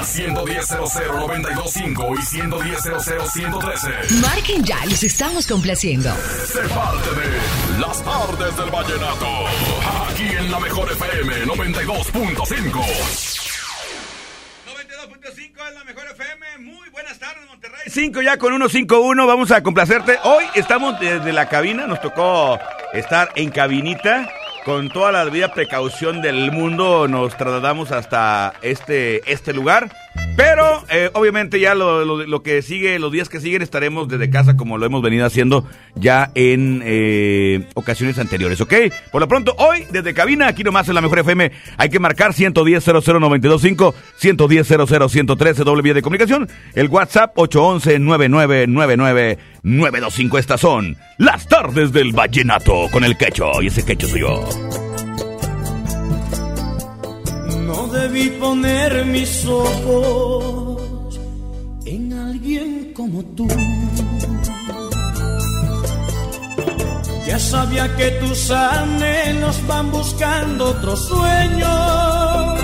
Al 0.00 0.06
110.00925 0.06 2.16
y 2.16 2.20
110.00113. 2.40 4.10
Marquen 4.22 4.64
ya, 4.64 4.86
los 4.86 5.02
estamos 5.02 5.46
complaciendo. 5.46 6.10
Sé 6.46 6.60
parte 6.70 7.10
de 7.10 7.38
Las 7.78 8.02
tardes 8.02 8.56
del 8.56 8.70
vallenato. 8.70 9.26
Aquí 10.08 10.22
en 10.22 10.50
la 10.50 10.58
mejor 10.58 10.90
FM 10.90 11.44
92.5. 11.44 12.82
92.5 14.64 15.68
en 15.68 15.74
la 15.74 15.84
mejor 15.84 16.06
FM. 16.12 16.58
Muy 16.60 16.88
buenas 16.88 17.18
tardes, 17.18 17.46
Monterrey. 17.46 17.80
5 17.86 18.22
ya 18.22 18.38
con 18.38 18.52
151, 18.52 19.26
vamos 19.26 19.50
a 19.50 19.62
complacerte. 19.62 20.18
Hoy 20.24 20.46
estamos 20.54 20.98
desde 20.98 21.30
la 21.34 21.46
cabina, 21.50 21.86
nos 21.86 22.00
tocó 22.00 22.58
estar 22.94 23.32
en 23.34 23.50
cabinita. 23.50 24.30
Con 24.64 24.90
toda 24.90 25.10
la 25.10 25.24
debida 25.24 25.54
precaución 25.54 26.20
del 26.20 26.52
mundo 26.52 27.08
nos 27.08 27.34
trasladamos 27.36 27.92
hasta 27.92 28.52
este, 28.60 29.32
este 29.32 29.54
lugar. 29.54 29.90
Pero 30.36 30.82
eh, 30.88 31.10
obviamente 31.12 31.60
ya 31.60 31.74
lo, 31.74 32.04
lo- 32.04 32.42
que 32.42 32.62
sigue, 32.62 32.98
los 32.98 33.12
días 33.12 33.28
que 33.28 33.40
siguen 33.40 33.60
estaremos 33.60 34.08
desde 34.08 34.30
casa 34.30 34.56
como 34.56 34.78
lo 34.78 34.86
hemos 34.86 35.02
venido 35.02 35.26
haciendo 35.26 35.66
ya 35.94 36.30
en 36.34 36.80
eh, 36.82 37.66
ocasiones 37.74 38.18
anteriores, 38.18 38.58
¿ok? 38.62 38.72
Por 39.12 39.20
lo 39.20 39.28
pronto, 39.28 39.54
hoy 39.58 39.84
desde 39.90 40.14
cabina, 40.14 40.48
aquí 40.48 40.64
nomás 40.64 40.88
en 40.88 40.94
la 40.94 41.02
Mejor 41.02 41.18
FM, 41.18 41.52
hay 41.76 41.90
que 41.90 41.98
marcar 41.98 42.32
110 42.32 42.82
00925 42.86 43.94
110 44.16 44.66
113 45.10 45.64
doble 45.64 45.82
vía 45.82 45.92
de 45.94 46.00
comunicación, 46.02 46.48
el 46.74 46.88
WhatsApp 46.88 47.32
811 47.36 47.98
9999 47.98 49.38
925. 49.62 50.38
Estas 50.38 50.60
son 50.62 50.96
las 51.18 51.46
tardes 51.48 51.92
del 51.92 52.12
vallenato 52.12 52.86
con 52.90 53.04
el 53.04 53.18
quecho 53.18 53.60
y 53.60 53.66
ese 53.66 53.84
quecho 53.84 54.08
soy 54.08 54.20
yo. 54.20 54.48
Debí 58.00 58.30
poner 58.30 59.04
mis 59.04 59.44
ojos 59.44 61.20
en 61.84 62.12
alguien 62.14 62.94
como 62.94 63.22
tú. 63.36 63.46
Ya 67.26 67.38
sabía 67.38 67.94
que 67.98 68.10
tus 68.22 68.50
anhelos 68.50 69.56
van 69.66 69.92
buscando 69.92 70.70
otros 70.70 70.98
sueños 71.08 72.60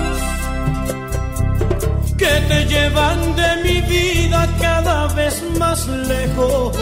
que 2.16 2.32
te 2.48 2.64
llevan 2.72 3.36
de 3.36 3.50
mi 3.62 3.80
vida 3.82 4.48
cada 4.58 5.06
vez 5.08 5.44
más 5.58 5.86
lejos. 5.86 6.74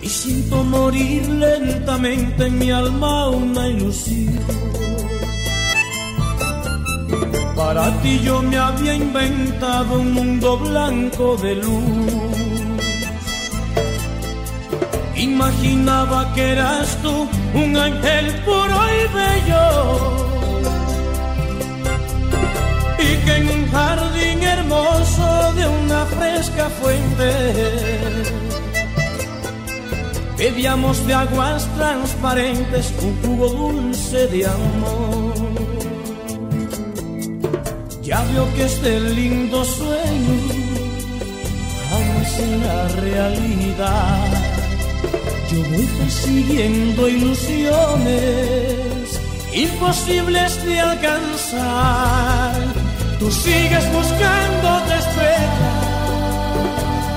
Y 0.00 0.08
siento 0.08 0.62
morir 0.62 1.28
lentamente 1.28 2.46
en 2.46 2.58
mi 2.60 2.70
alma 2.70 3.30
una 3.30 3.66
ilusión. 3.66 4.91
Para 7.56 7.90
ti 8.00 8.20
yo 8.20 8.42
me 8.42 8.56
había 8.56 8.94
inventado 8.94 10.00
un 10.00 10.12
mundo 10.12 10.58
blanco 10.58 11.36
de 11.36 11.54
luz. 11.56 12.12
Imaginaba 15.16 16.32
que 16.34 16.52
eras 16.52 16.96
tú 17.02 17.28
un 17.54 17.76
ángel 17.76 18.34
puro 18.44 18.78
y 18.98 19.02
bello. 19.18 19.66
Y 22.98 23.10
que 23.24 23.36
en 23.36 23.48
un 23.56 23.70
jardín 23.70 24.42
hermoso 24.42 25.52
de 25.54 25.68
una 25.68 26.06
fresca 26.06 26.68
fuente 26.80 28.32
bebíamos 30.42 31.06
de 31.06 31.14
aguas 31.14 31.68
transparentes 31.76 32.92
un 33.00 33.16
jugo 33.22 33.48
dulce 33.48 34.26
de 34.26 34.46
amor. 34.46 35.21
Ya 38.12 38.22
que 38.54 38.64
este 38.64 39.00
lindo 39.00 39.64
sueño 39.64 40.36
jamás 41.88 42.28
será 42.36 42.88
realidad. 43.00 44.28
Yo 45.50 45.58
voy 45.70 45.86
persiguiendo 45.98 47.08
ilusiones 47.08 48.12
imposibles 49.54 50.62
de 50.66 50.80
alcanzar. 50.80 52.52
Tú 53.18 53.30
sigues 53.32 53.84
buscando 53.94 54.64
otra 54.80 54.98
estrella 54.98 55.72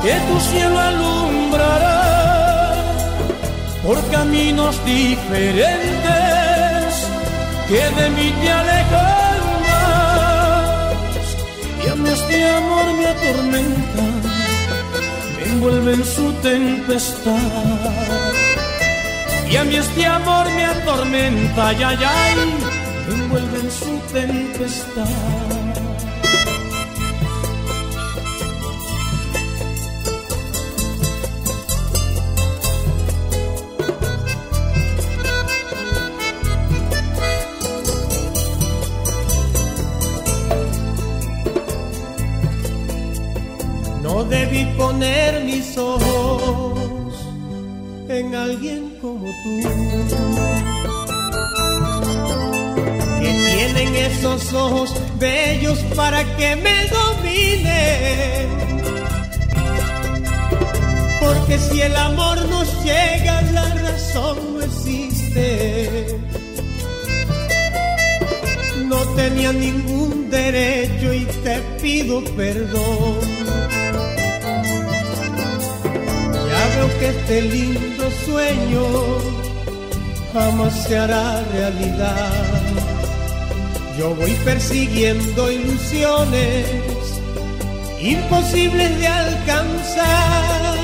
que 0.01 0.13
tu 0.27 0.39
cielo 0.49 0.79
alumbrará 0.79 2.03
por 3.83 3.97
caminos 4.11 4.73
diferentes 4.85 5.75
que 7.67 7.83
de 7.99 8.09
mí 8.11 8.33
te 8.41 8.49
alejan 8.49 9.24
este 12.35 12.49
amor 12.49 12.93
me 12.97 13.05
atormenta, 13.07 14.03
me 15.37 15.43
envuelve 15.45 15.93
en 15.93 16.03
su 16.03 16.33
tempestad. 16.41 17.39
Y 19.49 19.55
a 19.55 19.63
mí 19.63 19.75
este 19.75 20.05
amor 20.05 20.45
me 20.51 20.65
atormenta, 20.65 21.69
ay, 21.69 21.77
ay, 21.83 22.35
me 23.07 23.15
envuelve 23.15 23.59
en 23.59 23.71
su 23.71 23.99
tempestad. 24.11 25.64
En 48.09 48.35
alguien 48.35 48.97
como 49.01 49.25
tú. 49.25 49.61
Que 53.19 53.31
tienen 53.45 53.95
esos 53.95 54.53
ojos 54.53 54.93
bellos 55.19 55.79
para 55.95 56.23
que 56.37 56.55
me 56.55 56.87
dominen. 56.87 58.49
Porque 61.19 61.57
si 61.57 61.81
el 61.81 61.95
amor 61.95 62.37
nos 62.49 62.83
llega, 62.83 63.41
la 63.53 63.73
razón 63.75 64.37
no 64.53 64.61
existe. 64.61 66.07
No 68.85 68.97
tenía 69.15 69.51
ningún 69.51 70.29
derecho 70.29 71.13
y 71.13 71.25
te 71.43 71.59
pido 71.81 72.23
perdón. 72.35 73.64
Veo 76.75 76.99
que 76.99 77.07
este 77.07 77.41
lindo 77.41 78.11
sueño 78.25 78.83
jamás 80.33 80.73
se 80.83 80.97
hará 80.97 81.41
realidad. 81.53 82.43
Yo 83.97 84.13
voy 84.13 84.31
persiguiendo 84.43 85.49
ilusiones 85.49 86.65
imposibles 88.01 88.99
de 88.99 89.07
alcanzar. 89.07 90.75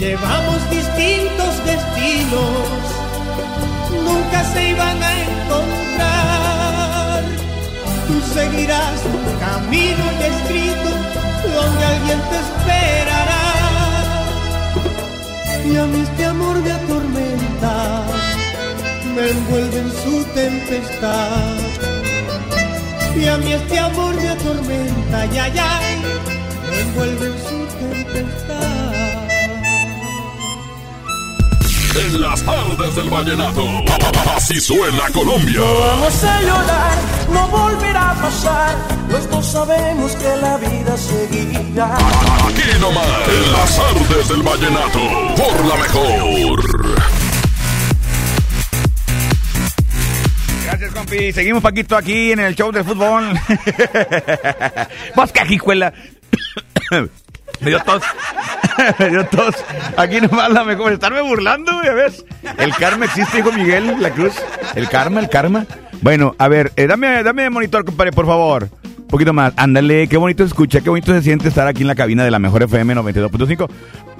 Llevamos 0.00 0.70
distintos 0.70 1.64
destinos, 1.64 2.68
nunca 3.92 4.42
se 4.52 4.70
iban 4.70 5.02
a 5.02 5.22
encontrar. 5.22 7.22
Tú 8.08 8.20
seguirás 8.34 9.00
un 9.04 9.38
camino 9.38 10.04
ya 10.18 10.26
escrito 10.26 10.90
donde 11.54 11.84
alguien 11.84 12.20
te 12.30 12.38
esperará. 12.46 13.45
Y 15.68 15.76
a 15.76 15.84
mí 15.86 16.00
este 16.00 16.24
amor 16.24 16.56
me 16.62 16.72
atormenta, 16.72 18.04
me 19.14 19.30
envuelve 19.30 19.78
en 19.80 19.90
su 19.90 20.24
tempestad. 20.32 21.54
Y 23.16 23.26
a 23.26 23.36
mí 23.38 23.52
este 23.52 23.78
amor 23.78 24.14
me 24.14 24.28
atormenta, 24.28 25.26
ya, 25.26 25.48
ya, 25.48 25.80
me 26.70 26.80
envuelve 26.80 27.26
en 27.26 27.38
su 27.48 27.58
tempestad. 27.78 28.86
En 31.96 32.20
las 32.20 32.42
tardes 32.42 32.94
del 32.94 33.10
vallenato. 33.10 33.64
Así 34.36 34.60
suena 34.60 35.10
Colombia. 35.12 35.60
Vamos 35.60 36.24
a 36.24 36.42
llorar, 36.42 36.98
no 37.32 37.48
volverá 37.48 38.10
a 38.10 38.14
pasar. 38.14 38.76
Dos 39.24 39.46
sabemos 39.46 40.14
que 40.16 40.36
la 40.36 40.56
vida 40.58 40.96
seguirá. 40.96 41.96
Aquí 41.96 42.80
nomás, 42.80 43.06
en 43.28 43.52
las 43.52 43.78
artes 43.78 44.28
del 44.28 44.42
vallenato, 44.42 45.00
por 45.36 45.64
la 45.64 45.76
mejor. 45.76 46.60
Gracias, 50.64 50.92
compi. 50.92 51.32
Seguimos, 51.32 51.62
Paquito, 51.62 51.96
aquí 51.96 52.32
en 52.32 52.40
el 52.40 52.54
show 52.54 52.70
del 52.72 52.84
fútbol. 52.84 53.38
Que 55.32 55.44
jijuela. 55.46 55.92
Me 57.60 57.70
dio 57.70 57.80
tos. 57.82 58.02
Me 58.98 59.08
dio 59.08 59.26
tos. 59.26 59.54
Aquí 59.96 60.20
nomás 60.20 60.50
la 60.50 60.64
mejor. 60.64 60.92
Estarme 60.92 61.22
burlando, 61.22 61.72
güey, 61.80 61.94
¿ves? 61.94 62.24
El 62.58 62.74
karma 62.74 63.06
existe, 63.06 63.38
hijo 63.38 63.52
Miguel, 63.52 63.96
la 64.00 64.10
cruz. 64.10 64.34
El 64.74 64.88
karma, 64.88 65.20
el 65.20 65.28
karma. 65.28 65.66
Bueno, 66.02 66.34
a 66.38 66.48
ver, 66.48 66.72
eh, 66.76 66.86
dame, 66.86 67.22
dame 67.22 67.48
monitor, 67.48 67.84
compadre, 67.84 68.12
por 68.12 68.26
favor. 68.26 68.68
Poquito 69.08 69.32
más. 69.32 69.52
Ándale, 69.56 70.08
qué 70.08 70.16
bonito 70.16 70.44
escucha, 70.44 70.80
qué 70.80 70.90
bonito 70.90 71.12
se 71.12 71.22
siente 71.22 71.48
estar 71.48 71.66
aquí 71.66 71.82
en 71.82 71.88
la 71.88 71.94
cabina 71.94 72.24
de 72.24 72.30
la 72.30 72.38
mejor 72.38 72.62
FM 72.64 72.94
92.5. 72.96 73.68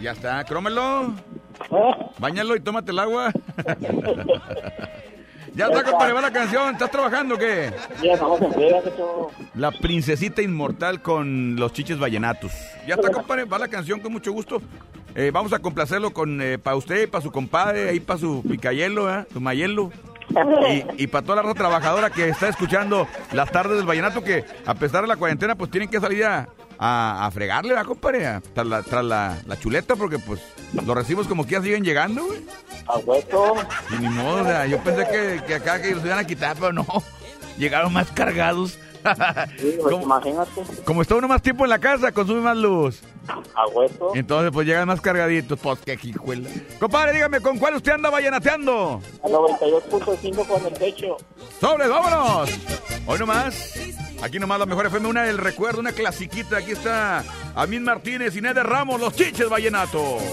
Ya 0.01 0.11
está, 0.11 0.43
crómelo. 0.43 1.13
¿Eh? 1.71 1.91
Báñalo 2.19 2.55
y 2.55 2.59
tómate 2.59 2.91
el 2.91 2.99
agua. 2.99 3.31
ya 5.55 5.67
está, 5.67 5.83
compadre, 5.83 6.13
va 6.13 6.21
la 6.21 6.31
canción. 6.31 6.73
¿Estás 6.73 6.91
trabajando 6.91 7.35
o 7.35 7.37
qué? 7.37 7.71
Ya 8.01 8.13
estamos 8.13 8.41
en 8.41 8.61
hecho. 8.61 9.29
La 9.55 9.71
princesita 9.71 10.41
inmortal 10.41 11.01
con 11.01 11.55
los 11.55 11.73
chiches 11.73 11.99
vallenatos. 11.99 12.51
Ya 12.87 12.95
está, 12.95 13.09
compadre, 13.11 13.45
va 13.45 13.59
la 13.59 13.67
canción 13.67 13.99
con 13.99 14.11
mucho 14.11 14.31
gusto. 14.31 14.61
Eh, 15.15 15.31
vamos 15.31 15.53
a 15.53 15.59
complacerlo 15.59 16.11
con 16.11 16.41
para 16.63 16.75
usted, 16.75 17.09
para 17.09 17.21
su 17.21 17.31
compadre, 17.31 17.89
ahí 17.89 17.99
para 17.99 18.19
su 18.19 18.43
picayelo, 18.49 19.13
¿eh? 19.13 19.25
su 19.31 19.39
mayelo. 19.39 19.91
Y, 20.97 21.03
y 21.03 21.07
para 21.07 21.23
toda 21.23 21.35
la 21.37 21.41
raza 21.43 21.55
trabajadora 21.55 22.09
que 22.09 22.27
está 22.27 22.47
escuchando 22.47 23.07
las 23.33 23.51
tardes 23.51 23.77
del 23.77 23.85
vallenato, 23.85 24.23
que 24.23 24.43
a 24.65 24.73
pesar 24.73 25.01
de 25.01 25.07
la 25.07 25.17
cuarentena, 25.17 25.53
pues 25.55 25.69
tienen 25.69 25.89
que 25.89 25.99
salir 25.99 26.25
a, 26.25 26.49
a, 26.77 27.25
a 27.25 27.31
fregarle, 27.31 27.73
¿verdad, 27.73 27.85
compadre? 27.87 28.25
A- 28.27 28.41
tras 28.53 28.67
la, 28.67 28.83
tras 28.83 29.03
la, 29.05 29.37
la 29.45 29.59
chuleta, 29.59 29.95
porque 29.95 30.19
pues 30.19 30.41
los 30.73 30.85
recibos 30.95 31.27
como 31.27 31.45
que 31.45 31.51
ya 31.51 31.61
siguen 31.61 31.83
llegando, 31.83 32.25
güey. 32.25 32.41
A 32.87 32.97
hueso. 32.97 33.55
Y 33.91 33.95
ni 34.01 34.09
modo, 34.09 34.41
o 34.41 34.45
sea, 34.45 34.65
yo 34.65 34.77
pensé 34.83 35.07
que, 35.07 35.41
que 35.45 35.55
acá 35.55 35.81
que 35.81 35.95
los 35.95 36.03
iban 36.05 36.19
a 36.19 36.25
quitar, 36.27 36.55
pero 36.59 36.73
no. 36.73 36.85
Llegaron 37.57 37.93
más 37.93 38.09
cargados. 38.11 38.71
Sí, 39.59 39.75
pues, 39.81 39.91
como, 39.93 40.03
imagínate. 40.03 40.61
como 40.85 41.01
está 41.01 41.15
uno 41.15 41.27
más 41.27 41.41
tiempo 41.41 41.65
en 41.65 41.69
la 41.69 41.79
casa, 41.79 42.11
consume 42.11 42.41
más 42.41 42.57
luz. 42.57 43.01
A 43.55 43.67
hueso. 43.67 44.11
Entonces, 44.15 44.51
pues 44.51 44.65
llegan 44.67 44.87
más 44.87 44.99
cargaditos. 45.01 45.59
Pues 45.59 45.79
qué 45.85 45.95
jijuela. 45.97 46.49
Compadre, 46.79 47.13
dígame, 47.13 47.39
¿con 47.41 47.57
cuál 47.57 47.75
usted 47.75 47.91
anda 47.93 48.09
vallenateando? 48.09 49.01
A 49.23 49.27
92.5 49.27 50.47
con 50.47 50.65
el 50.65 50.73
techo. 50.73 51.17
¡Sobres, 51.61 51.89
vámonos! 51.89 52.49
Hoy 53.05 53.19
nomás. 53.19 53.73
Aquí 54.23 54.39
nomás 54.39 54.57
la 54.57 54.65
mejor 54.65 54.85
FM, 54.85 55.09
una 55.09 55.23
del 55.23 55.37
recuerdo, 55.37 55.81
una 55.81 55.91
clasiquita. 55.91 56.59
Aquí 56.59 56.71
está 56.71 57.25
Amin 57.55 57.83
Martínez, 57.83 58.33
Inés 58.37 58.55
de 58.55 58.63
Ramos, 58.63 58.97
los 58.97 59.13
chiches 59.13 59.49
vallenatos. 59.49 60.23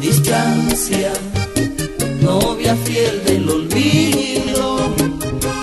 Distancia, 0.00 1.12
novia 2.22 2.74
fiel 2.76 3.24
del 3.26 3.46
olvido. 3.46 4.94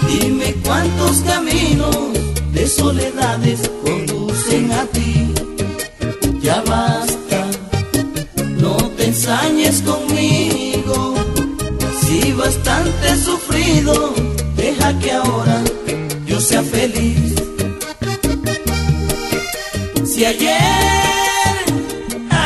Dime 0.07 0.53
cuántos 0.63 1.21
caminos 1.21 2.13
de 2.53 2.67
soledades 2.67 3.67
conducen 3.83 4.71
a 4.71 4.85
ti. 4.85 5.30
Ensañes 9.11 9.81
conmigo. 9.81 11.15
Si 12.01 12.31
bastante 12.31 13.09
he 13.09 13.17
sufrido, 13.17 14.13
deja 14.55 14.97
que 14.99 15.11
ahora 15.11 15.61
yo 16.25 16.39
sea 16.39 16.63
feliz. 16.63 17.35
Si 20.05 20.23
ayer 20.23 21.55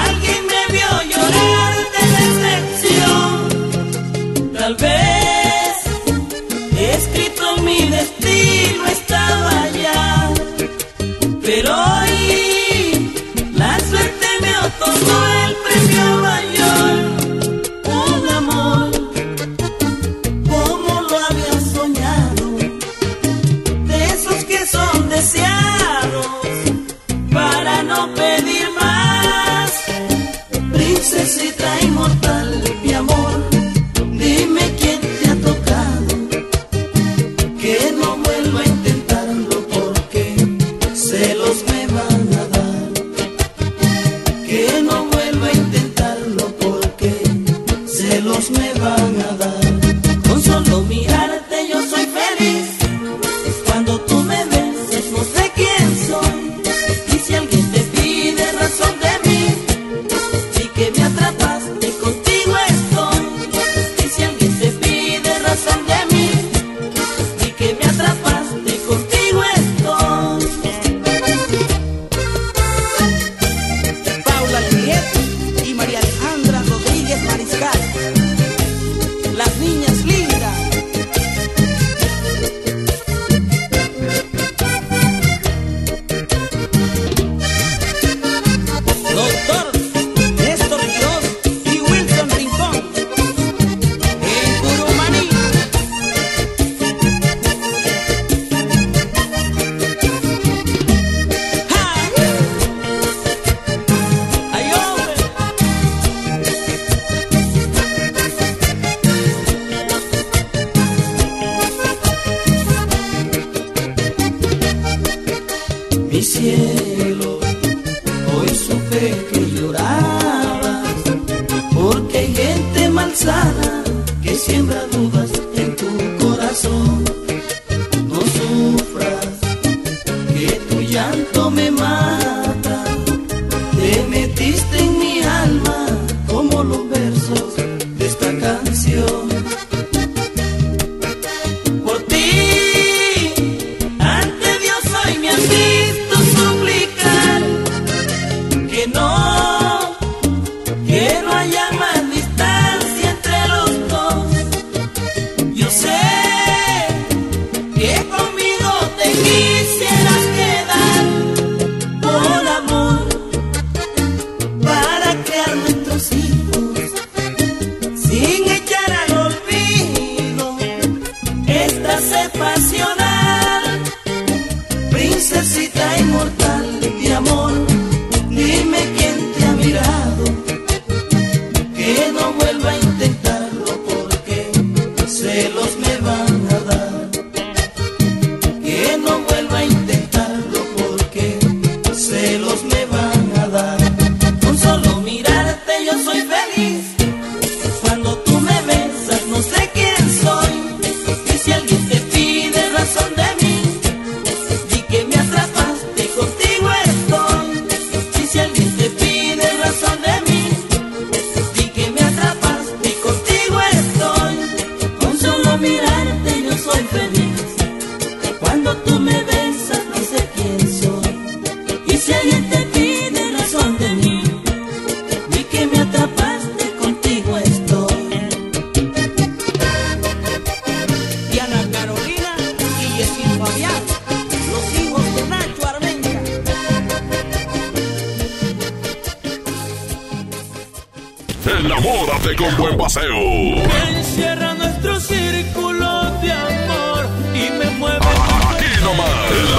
alguien 0.06 0.42
me 0.54 0.62
vio 0.76 0.90
llorar 1.12 1.74
de 1.96 2.04
decepción, 2.22 3.30
tal 4.58 4.74
vez 4.76 5.74
escrito 6.96 7.44
mi 7.68 7.80
destino 7.98 8.82
estaba 8.88 9.56
ya, 9.70 9.75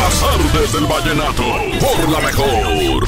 las 0.07 0.23
artes 0.23 0.73
del 0.73 0.87
vallenato, 0.87 1.43
por 1.81 2.09
la 2.09 2.21
mejor. 2.21 3.05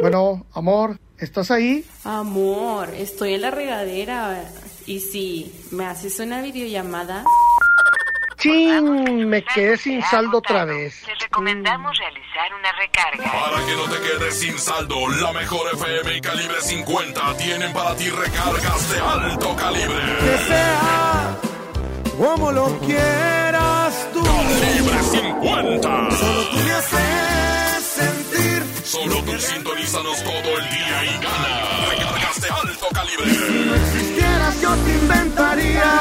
Bueno, 0.00 0.46
amor, 0.52 0.98
¿estás 1.18 1.50
ahí? 1.50 1.84
Amor, 2.04 2.90
estoy 2.90 3.34
en 3.34 3.40
la 3.42 3.50
regadera. 3.50 4.44
Y 4.86 5.00
si 5.00 5.52
me 5.70 5.86
haces 5.86 6.20
una 6.20 6.42
videollamada. 6.42 7.24
¡Chin! 8.36 9.28
Me 9.28 9.42
quedé 9.42 9.76
sin 9.76 10.02
saldo 10.02 10.38
otra 10.38 10.64
vez. 10.64 11.02
Le 11.06 11.14
recomendamos 11.14 11.98
realizar 11.98 12.54
una 12.54 12.72
recarga. 12.72 13.32
Para 13.32 13.66
que 13.66 13.74
no 13.74 13.84
te 13.84 14.00
quedes 14.00 14.38
sin 14.38 14.58
saldo, 14.58 15.08
la 15.08 15.32
mejor 15.32 15.74
FM 15.74 16.16
y 16.16 16.20
calibre 16.20 16.60
50 16.60 17.36
tienen 17.38 17.72
para 17.72 17.96
ti 17.96 18.10
recargas 18.10 18.90
de 18.92 19.00
alto 19.00 19.56
calibre. 19.56 20.02
Que 20.20 20.38
sea 20.46 21.47
como 22.18 22.52
lo 22.52 22.78
quieras 22.80 24.08
tú. 24.12 24.22
Calibre 24.22 25.02
50. 25.02 26.10
Solo 26.10 26.42
tú 26.50 26.56
me 26.56 26.72
haces 26.72 27.84
sentir. 27.84 28.62
Solo 28.84 29.22
tú 29.22 29.38
sintonízanos 29.38 30.22
todo 30.24 30.58
el 30.58 30.70
día 30.70 31.04
y 31.04 31.14
gana. 31.22 31.86
Recargas 31.90 32.40
de 32.40 32.48
alto 32.48 32.86
calibre. 32.92 33.30
Quisieras 33.92 34.60
yo 34.60 34.74
te 34.74 34.90
inventaría. 34.94 35.92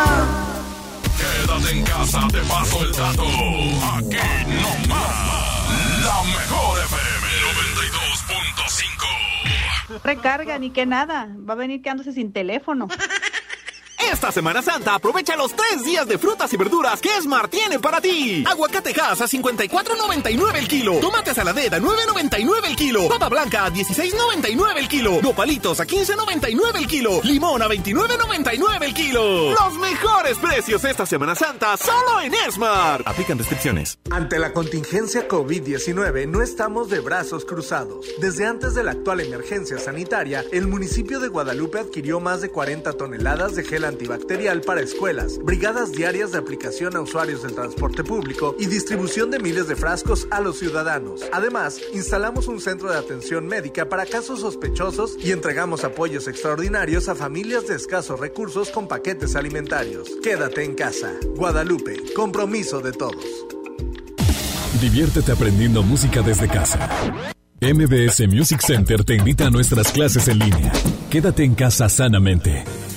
Quédate 1.18 1.72
en 1.72 1.84
casa, 1.84 2.28
te 2.32 2.42
paso 2.42 2.84
el 2.84 2.92
dato. 2.94 3.24
Aquí 3.24 4.18
nomás. 4.48 5.38
La 6.04 6.24
mejor 6.24 6.80
FM 6.80 7.28
92.5. 9.92 10.02
Recarga 10.04 10.58
ni 10.58 10.72
que 10.72 10.86
nada. 10.86 11.28
Va 11.48 11.54
a 11.54 11.58
venir 11.58 11.82
quedándose 11.82 12.12
sin 12.12 12.32
teléfono. 12.32 12.88
Esta 13.98 14.32
Semana 14.32 14.62
Santa 14.62 14.94
aprovecha 14.94 15.36
los 15.36 15.54
tres 15.56 15.84
días 15.84 16.08
de 16.08 16.20
frutas 16.20 16.54
y 16.54 16.58
verduras 16.58 17.02
que 17.02 17.18
Esmar 17.18 17.48
tiene 17.48 17.80
para 17.80 18.00
ti. 18.00 18.44
Aguacate 18.48 18.94
Hass 19.02 19.22
a 19.22 19.26
54.99 19.26 20.56
el 20.56 20.68
kilo. 20.68 21.00
Tomate 21.00 21.34
saladera 21.34 21.78
a 21.78 21.80
9.99 21.80 22.68
el 22.68 22.76
kilo. 22.76 23.10
Papa 23.10 23.28
blanca 23.28 23.66
a 23.66 23.72
16.99 23.72 24.78
el 24.78 24.88
kilo. 24.88 25.20
Nopalitos 25.22 25.80
a 25.80 25.86
15.99 25.86 26.76
el 26.76 26.88
kilo. 26.88 27.22
Limón 27.24 27.62
a 27.64 27.68
29.99 27.68 28.84
el 28.84 28.94
kilo. 28.94 29.52
Los 29.52 29.74
mejores 29.80 30.38
precios 30.38 30.84
esta 30.84 31.06
Semana 31.06 31.34
Santa 31.34 31.76
solo 31.76 32.22
en 32.22 32.34
Esmar. 32.36 33.02
Aplican 33.06 33.40
restricciones. 33.40 33.98
Ante 34.12 34.38
la 34.38 34.54
contingencia 34.54 35.28
COVID-19 35.28 36.28
no 36.28 36.44
estamos 36.44 36.90
de 36.90 37.00
brazos 37.00 37.46
cruzados. 37.46 38.06
Desde 38.22 38.46
antes 38.46 38.76
de 38.76 38.84
la 38.84 38.92
actual 38.92 39.22
emergencia 39.22 39.80
sanitaria, 39.80 40.46
el 40.52 40.68
municipio 40.68 41.20
de 41.20 41.30
Guadalupe 41.30 41.80
adquirió 41.80 42.20
más 42.20 42.42
de 42.42 42.50
40 42.50 42.94
toneladas 42.94 43.56
de 43.56 43.64
gel 43.64 43.87
antibacterial 43.88 44.62
para 44.62 44.82
escuelas, 44.82 45.40
brigadas 45.40 45.92
diarias 45.92 46.32
de 46.32 46.38
aplicación 46.38 46.96
a 46.96 47.02
usuarios 47.02 47.44
del 47.44 47.56
transporte 47.56 48.04
público 48.04 48.56
y 48.60 48.68
distribución 48.68 49.32
de 49.32 49.40
miles 49.40 49.68
de 49.68 49.76
frascos 49.76 50.28
a 50.32 50.42
los 50.42 50.60
ciudadanos. 50.60 51.22
Además, 51.34 51.80
instalamos 51.94 52.48
un 52.48 52.60
centro 52.60 52.92
de 52.92 52.98
atención 52.98 53.48
médica 53.48 53.90
para 53.90 54.06
casos 54.06 54.42
sospechosos 54.42 55.18
y 55.24 55.32
entregamos 55.32 55.84
apoyos 55.84 56.28
extraordinarios 56.28 57.10
a 57.10 57.16
familias 57.16 57.68
de 57.68 57.76
escasos 57.76 58.20
recursos 58.20 58.70
con 58.70 58.88
paquetes 58.88 59.36
alimentarios. 59.36 60.10
Quédate 60.22 60.64
en 60.64 60.76
casa. 60.76 61.14
Guadalupe, 61.36 62.14
compromiso 62.14 62.82
de 62.82 62.92
todos. 62.92 63.26
Diviértete 64.82 65.32
aprendiendo 65.32 65.82
música 65.82 66.22
desde 66.22 66.48
casa. 66.48 66.90
MBS 67.60 68.28
Music 68.28 68.62
Center 68.62 69.04
te 69.04 69.16
invita 69.16 69.48
a 69.48 69.50
nuestras 69.50 69.92
clases 69.92 70.28
en 70.28 70.38
línea. 70.38 70.72
Quédate 71.10 71.44
en 71.44 71.56
casa 71.56 71.90
sanamente. 71.90 72.64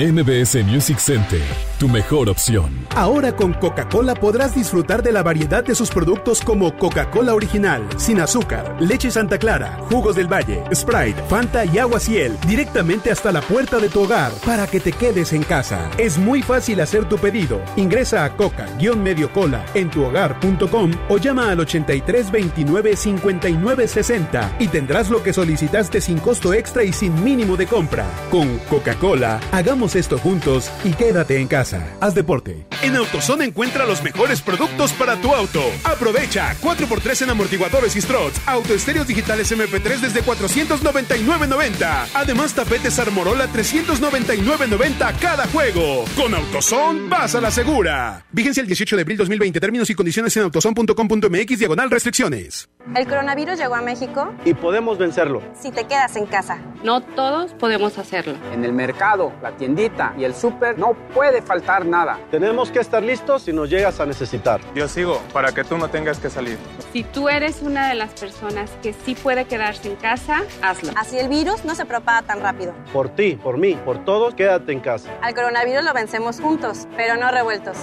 MBS 0.00 0.64
Music 0.64 1.00
Center, 1.00 1.42
tu 1.80 1.88
mejor 1.88 2.28
opción. 2.28 2.86
Ahora 2.94 3.34
con 3.34 3.52
Coca-Cola 3.52 4.14
podrás 4.14 4.54
disfrutar 4.54 5.02
de 5.02 5.10
la 5.10 5.24
variedad 5.24 5.64
de 5.64 5.74
sus 5.74 5.90
productos 5.90 6.40
como 6.40 6.76
Coca-Cola 6.76 7.34
original, 7.34 7.84
sin 7.96 8.20
azúcar, 8.20 8.76
leche 8.78 9.10
Santa 9.10 9.38
Clara, 9.38 9.76
jugos 9.90 10.14
del 10.14 10.32
Valle, 10.32 10.62
Sprite, 10.72 11.20
Fanta 11.28 11.64
y 11.64 11.78
agua 11.78 11.98
Ciel, 11.98 12.36
directamente 12.46 13.10
hasta 13.10 13.32
la 13.32 13.40
puerta 13.40 13.80
de 13.80 13.88
tu 13.88 14.02
hogar 14.02 14.30
para 14.46 14.68
que 14.68 14.78
te 14.78 14.92
quedes 14.92 15.32
en 15.32 15.42
casa. 15.42 15.90
Es 15.98 16.16
muy 16.16 16.42
fácil 16.42 16.80
hacer 16.80 17.08
tu 17.08 17.18
pedido. 17.18 17.60
Ingresa 17.74 18.24
a 18.24 18.36
coca-mediocola 18.36 19.64
en 19.74 19.90
tuhogar.com 19.90 20.92
o 21.08 21.18
llama 21.18 21.50
al 21.50 21.58
83 21.58 22.30
29 22.30 22.94
59 22.94 23.88
60 23.88 24.56
y 24.60 24.68
tendrás 24.68 25.10
lo 25.10 25.24
que 25.24 25.32
solicitaste 25.32 26.00
sin 26.00 26.18
costo 26.18 26.54
extra 26.54 26.84
y 26.84 26.92
sin 26.92 27.24
mínimo 27.24 27.56
de 27.56 27.66
compra. 27.66 28.06
Con 28.30 28.58
Coca-Cola, 28.70 29.40
hagamos 29.50 29.87
Hagamos 29.88 29.96
esto 29.96 30.18
juntos 30.18 30.70
y 30.84 30.90
quédate 30.92 31.40
en 31.40 31.48
casa. 31.48 31.96
Haz 32.00 32.14
deporte. 32.14 32.66
En 32.82 32.94
AutoZone 32.96 33.46
encuentra 33.46 33.86
los 33.86 34.02
mejores 34.02 34.42
productos 34.42 34.92
para 34.92 35.16
tu 35.16 35.34
auto. 35.34 35.62
Aprovecha 35.82 36.54
4x3 36.60 37.22
en 37.22 37.30
amortiguadores 37.30 37.96
y 37.96 38.02
struts, 38.02 38.38
autoestéreos 38.46 39.06
digitales 39.06 39.50
MP3 39.50 40.00
desde 40.00 40.22
499.90. 40.22 42.08
Además, 42.12 42.54
tapetes 42.54 42.98
Armorola 42.98 43.48
399.90 43.50 45.18
cada 45.20 45.46
juego. 45.46 46.04
Con 46.16 46.34
AutoZone 46.34 47.08
vas 47.08 47.34
a 47.34 47.40
la 47.40 47.50
segura. 47.50 48.26
Vigencia 48.30 48.60
el 48.60 48.66
18 48.66 48.96
de 48.96 49.02
abril 49.02 49.16
2020. 49.16 49.58
Términos 49.58 49.88
y 49.88 49.94
condiciones 49.94 50.36
en 50.36 50.42
autozone.com.mx 50.42 51.58
diagonal 51.58 51.90
restricciones. 51.90 52.68
El 52.94 53.06
coronavirus 53.06 53.58
llegó 53.58 53.74
a 53.74 53.82
México 53.82 54.32
y 54.44 54.54
podemos 54.54 54.98
vencerlo. 54.98 55.42
si 55.60 55.70
te 55.70 55.84
quedas 55.84 56.16
en 56.16 56.26
casa. 56.26 56.58
No 56.84 57.00
todos 57.00 57.52
podemos 57.54 57.98
hacerlo. 57.98 58.34
En 58.52 58.64
el 58.64 58.72
mercado, 58.72 59.32
la 59.42 59.56
tiendita 59.78 60.14
y 60.18 60.24
el 60.24 60.34
súper 60.34 60.78
no 60.78 60.94
puede 61.14 61.40
faltar 61.40 61.86
nada. 61.86 62.18
Tenemos 62.30 62.70
que 62.70 62.80
estar 62.80 63.02
listos 63.02 63.42
si 63.42 63.52
nos 63.52 63.70
llegas 63.70 64.00
a 64.00 64.06
necesitar. 64.06 64.60
Yo 64.74 64.88
sigo 64.88 65.20
para 65.32 65.52
que 65.52 65.64
tú 65.64 65.78
no 65.78 65.88
tengas 65.88 66.18
que 66.18 66.30
salir. 66.30 66.58
Si 66.92 67.04
tú 67.04 67.28
eres 67.28 67.62
una 67.62 67.88
de 67.88 67.94
las 67.94 68.12
personas 68.12 68.70
que 68.82 68.92
sí 68.92 69.14
puede 69.14 69.44
quedarse 69.44 69.88
en 69.88 69.96
casa, 69.96 70.42
hazlo. 70.62 70.92
Así 70.96 71.18
el 71.18 71.28
virus 71.28 71.64
no 71.64 71.74
se 71.74 71.84
propaga 71.86 72.22
tan 72.22 72.40
rápido. 72.40 72.74
Por 72.92 73.08
ti, 73.08 73.38
por 73.40 73.56
mí, 73.56 73.74
por 73.84 74.04
todos, 74.04 74.34
quédate 74.34 74.72
en 74.72 74.80
casa. 74.80 75.10
Al 75.22 75.34
coronavirus 75.34 75.84
lo 75.84 75.94
vencemos 75.94 76.40
juntos, 76.40 76.88
pero 76.96 77.16
no 77.16 77.30
revueltos. 77.30 77.76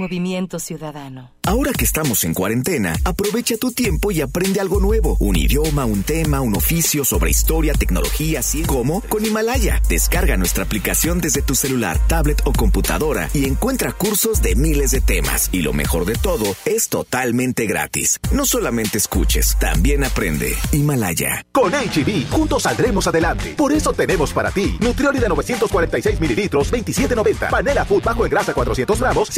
Movimiento 0.00 0.58
Ciudadano. 0.58 1.30
Ahora 1.42 1.72
que 1.72 1.84
estamos 1.84 2.24
en 2.24 2.32
cuarentena, 2.32 2.94
aprovecha 3.04 3.56
tu 3.56 3.72
tiempo 3.72 4.10
y 4.10 4.20
aprende 4.20 4.60
algo 4.60 4.80
nuevo. 4.80 5.16
Un 5.20 5.36
idioma, 5.36 5.84
un 5.84 6.02
tema, 6.02 6.40
un 6.40 6.54
oficio 6.54 7.04
sobre 7.04 7.30
historia, 7.30 7.74
tecnología, 7.74 8.40
así 8.40 8.62
como 8.62 9.02
con 9.02 9.26
Himalaya. 9.26 9.82
Descarga 9.88 10.36
nuestra 10.36 10.64
aplicación 10.64 11.20
desde 11.20 11.42
tu 11.42 11.54
celular, 11.54 11.98
tablet 12.08 12.40
o 12.44 12.52
computadora 12.52 13.28
y 13.34 13.46
encuentra 13.46 13.92
cursos 13.92 14.40
de 14.42 14.54
miles 14.54 14.90
de 14.90 15.00
temas. 15.00 15.48
Y 15.52 15.62
lo 15.62 15.72
mejor 15.72 16.04
de 16.04 16.14
todo, 16.14 16.44
es 16.64 16.88
totalmente 16.88 17.66
gratis. 17.66 18.20
No 18.32 18.46
solamente 18.46 18.98
escuches, 18.98 19.56
también 19.58 20.04
aprende. 20.04 20.54
Himalaya. 20.72 21.44
Con 21.52 21.72
HB, 21.72 22.30
juntos 22.30 22.62
saldremos 22.62 23.06
adelante. 23.06 23.54
Por 23.56 23.72
eso 23.72 23.92
tenemos 23.92 24.32
para 24.32 24.50
ti 24.50 24.78
Nutrioli 24.80 25.18
de 25.18 25.28
946 25.28 26.20
mililitros, 26.20 26.72
27.90. 26.72 27.50
Panela 27.50 27.84
Food 27.84 28.04
bajo 28.04 28.24
en 28.24 28.30
grasa 28.30 28.54
400 28.54 29.00
gramos, 29.00 29.28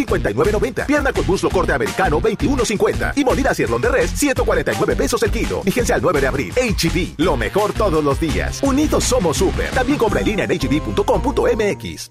59.90. 0.52 0.86
Pierna 0.86 1.12
con 1.12 1.26
muslo 1.26 1.50
corte 1.50 1.72
americano, 1.72 2.20
21.50. 2.20 3.12
Y 3.16 3.24
molida 3.24 3.54
cirlón 3.54 3.82
de 3.82 3.88
res, 3.88 4.10
149 4.10 4.96
pesos 4.96 5.22
el 5.22 5.30
kilo. 5.30 5.62
Vigencia 5.62 5.94
al 5.94 6.02
9 6.02 6.20
de 6.20 6.26
abril. 6.26 6.52
HB, 6.54 7.14
lo 7.18 7.36
mejor 7.36 7.72
todos 7.72 8.02
los 8.02 8.20
días. 8.20 8.62
Unidos 8.62 9.04
somos 9.04 9.36
super. 9.36 9.70
También 9.70 9.98
compra 9.98 10.20
en 10.20 10.26
línea 10.26 10.46
en 10.48 10.58
hb.com.mx. 10.58 12.10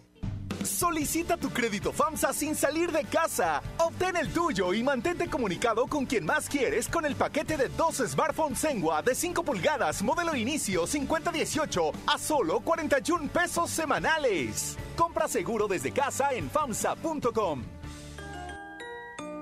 Solicita 0.64 1.38
tu 1.38 1.50
crédito 1.50 1.92
FAMSA 1.92 2.34
sin 2.34 2.56
salir 2.56 2.92
de 2.92 3.04
casa. 3.06 3.62
Obtén 3.78 4.16
el 4.16 4.30
tuyo 4.32 4.74
y 4.74 4.84
mantente 4.84 5.28
comunicado 5.28 5.88
con 5.88 6.06
quien 6.06 6.26
más 6.26 6.48
quieres 6.48 6.88
con 6.88 7.06
el 7.06 7.16
paquete 7.16 7.58
de 7.58 7.70
dos 7.70 7.98
smartphones 7.98 8.60
Sengua 8.60 9.02
de 9.02 9.16
5 9.16 9.44
pulgadas, 9.44 10.04
modelo 10.04 10.36
inicio 10.36 10.86
5018 10.86 11.92
a 12.08 12.18
solo 12.18 12.60
41 12.60 13.30
pesos 13.30 13.70
semanales. 13.72 14.78
Compra 14.96 15.28
seguro 15.28 15.68
desde 15.68 15.92
casa 15.92 16.32
en 16.32 16.50
FAMSA.com. 16.50 17.81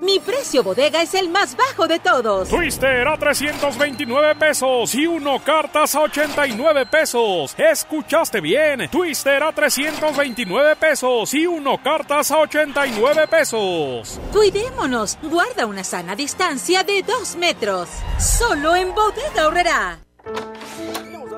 Mi 0.01 0.19
precio 0.19 0.63
bodega 0.63 1.01
es 1.01 1.13
el 1.13 1.29
más 1.29 1.57
bajo 1.57 1.87
de 1.87 1.99
todos. 1.99 2.47
Twister 2.49 3.07
a 3.07 3.17
329 3.17 4.35
pesos 4.35 4.95
y 4.95 5.05
uno 5.05 5.39
cartas 5.43 5.93
a 5.95 6.01
89 6.01 6.85
pesos. 6.85 7.53
Escuchaste 7.57 8.39
bien. 8.39 8.89
Twister 8.89 9.43
a 9.43 9.51
329 9.51 10.75
pesos 10.77 11.33
y 11.33 11.45
uno 11.45 11.81
cartas 11.83 12.31
a 12.31 12.39
89 12.39 13.27
pesos. 13.27 14.19
Cuidémonos. 14.31 15.17
Guarda 15.21 15.65
una 15.65 15.83
sana 15.83 16.15
distancia 16.15 16.83
de 16.83 17.03
dos 17.03 17.35
metros. 17.35 17.89
Solo 18.17 18.75
en 18.75 18.95
bodega 18.95 19.47
horrera. 19.47 19.99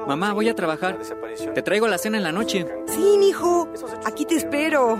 Mamá, 0.07 0.33
voy 0.33 0.49
a 0.49 0.55
trabajar. 0.55 0.99
Te 1.55 1.61
traigo 1.61 1.87
la 1.87 1.97
cena 1.97 2.17
en 2.17 2.23
la 2.23 2.31
noche. 2.31 2.67
Sí, 2.87 3.15
mijo. 3.17 3.69
Aquí 4.05 4.25
te 4.25 4.35
espero. 4.35 4.99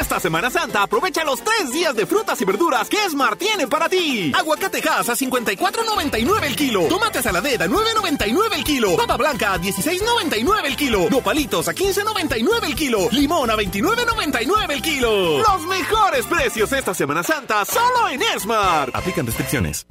Esta 0.00 0.18
Semana 0.18 0.50
Santa 0.50 0.82
aprovecha 0.82 1.24
los 1.24 1.40
tres 1.42 1.70
días 1.72 1.94
de 1.94 2.04
frutas 2.04 2.40
y 2.40 2.44
verduras 2.44 2.88
que 2.88 2.98
Smart 3.08 3.38
tiene 3.38 3.68
para 3.68 3.88
ti. 3.88 4.32
Aguacate 4.36 4.82
Hass 4.88 5.08
a 5.08 5.14
54.99 5.14 6.44
el 6.44 6.56
kilo. 6.56 6.82
Tomate 6.88 7.22
saladera 7.22 7.64
a 7.64 7.68
9.99 7.68 8.54
el 8.54 8.64
kilo. 8.64 8.96
Papa 8.96 9.16
blanca 9.16 9.54
a 9.54 9.58
16.99 9.60 10.64
el 10.64 10.76
kilo. 10.76 11.08
Nopalitos 11.10 11.68
a 11.68 11.74
15.99 11.74 12.64
el 12.64 12.74
kilo. 12.74 13.08
Limón 13.12 13.50
a 13.50 13.56
29.99 13.56 14.70
el 14.70 14.82
kilo. 14.82 15.38
Los 15.38 15.62
mejores 15.66 16.26
precios 16.26 16.72
esta 16.72 16.92
Semana 16.92 17.22
Santa 17.22 17.64
solo 17.64 18.08
en 18.08 18.20
Smart. 18.38 18.94
Aplican 18.94 19.26
restricciones. 19.26 19.86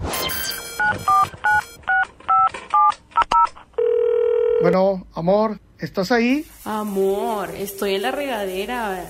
Bueno, 4.62 5.08
amor, 5.14 5.60
¿estás 5.80 6.12
ahí? 6.12 6.46
Amor, 6.66 7.50
estoy 7.52 7.96
en 7.96 8.02
la 8.02 8.12
regadera. 8.12 9.10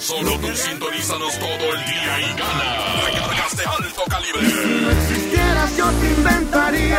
Solo 0.00 0.38
tú 0.38 0.48
sintonízanos 0.54 1.38
todo 1.38 1.74
el 1.74 1.84
día 1.84 2.20
y 2.20 2.38
gana. 2.38 3.02
Recargas 3.04 3.56
de 3.56 3.64
alto 3.64 4.02
calibre. 4.08 4.40
Si 5.08 5.14
quisieras 5.14 5.76
yo 5.76 5.90
te 5.90 6.06
inventaría. 6.06 6.98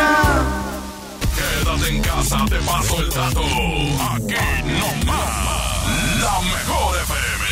Quédate 1.36 1.90
en 1.96 2.02
casa, 2.02 2.46
te 2.50 2.58
paso 2.58 3.02
el 3.02 3.10
dato. 3.10 3.42
Aquí 3.42 4.36
no 4.66 5.06
más. 5.06 5.80
La 6.22 6.42
mejor 6.42 6.98
FM 6.98 7.46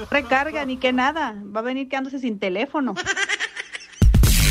92.5. 0.00 0.08
Recarga, 0.10 0.64
ni 0.64 0.78
que 0.78 0.92
nada. 0.92 1.34
Va 1.54 1.60
a 1.60 1.62
venir 1.62 1.88
quedándose 1.88 2.18
sin 2.18 2.38
teléfono. 2.38 2.94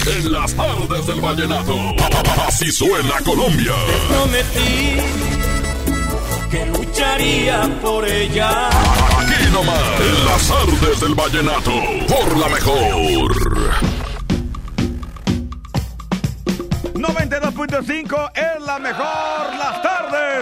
En 0.05 0.31
las 0.31 0.53
tardes 0.53 1.07
del 1.07 1.19
vallenato. 1.19 1.95
Así 2.47 2.71
suena 2.71 3.19
Colombia. 3.25 3.73
Prometí 4.07 5.46
que 6.49 6.65
lucharía 6.65 7.61
por 7.81 8.05
ella. 8.07 8.69
Aquí 8.69 9.51
nomás. 9.51 9.99
En 9.99 10.25
las 10.25 10.47
tardes 10.47 10.99
del 10.99 11.15
vallenato. 11.15 11.71
Por 12.07 12.37
la 12.37 12.47
mejor. 12.49 13.97
94.5 16.93 18.31
es 18.33 18.61
la 18.65 18.79
mejor, 18.79 19.55
las 19.57 19.81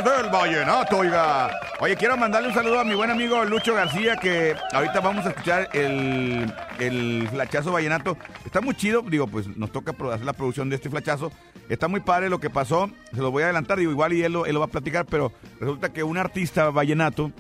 del 0.04 0.30
vallenato, 0.30 0.98
oiga. 0.98 1.58
Oye, 1.80 1.96
quiero 1.96 2.18
mandarle 2.18 2.50
un 2.50 2.54
saludo 2.54 2.80
a 2.80 2.84
mi 2.84 2.96
buen 2.96 3.10
amigo 3.10 3.46
Lucho 3.46 3.74
García, 3.74 4.18
que 4.18 4.56
ahorita 4.74 5.00
vamos 5.00 5.26
a 5.26 5.30
escuchar 5.30 5.70
el, 5.74 6.52
el 6.80 7.28
flachazo 7.30 7.72
vallenato. 7.72 8.18
Está 8.46 8.60
muy 8.60 8.76
chido, 8.76 9.02
digo, 9.04 9.28
pues 9.28 9.48
nos 9.56 9.72
toca 9.72 9.96
hacer 10.14 10.26
la 10.26 10.34
producción 10.34 10.70
de 10.70 10.76
este 10.76 10.90
flachazo. 10.90 11.32
Está 11.70 11.88
muy 11.88 12.02
padre 12.02 12.30
lo 12.30 12.40
que 12.40 12.50
pasó, 12.50 12.90
se 13.14 13.22
lo 13.22 13.32
voy 13.32 13.44
a 13.44 13.46
adelantar, 13.46 13.78
digo, 13.78 13.92
igual 13.92 14.14
y 14.14 14.24
él 14.24 14.34
lo, 14.34 14.46
él 14.46 14.54
lo 14.54 14.60
va 14.60 14.66
a 14.66 14.70
platicar, 14.70 15.06
pero 15.06 15.32
resulta 15.60 15.94
que 15.94 16.04
un 16.04 16.18
artista 16.18 16.70
vallenato, 16.72 17.32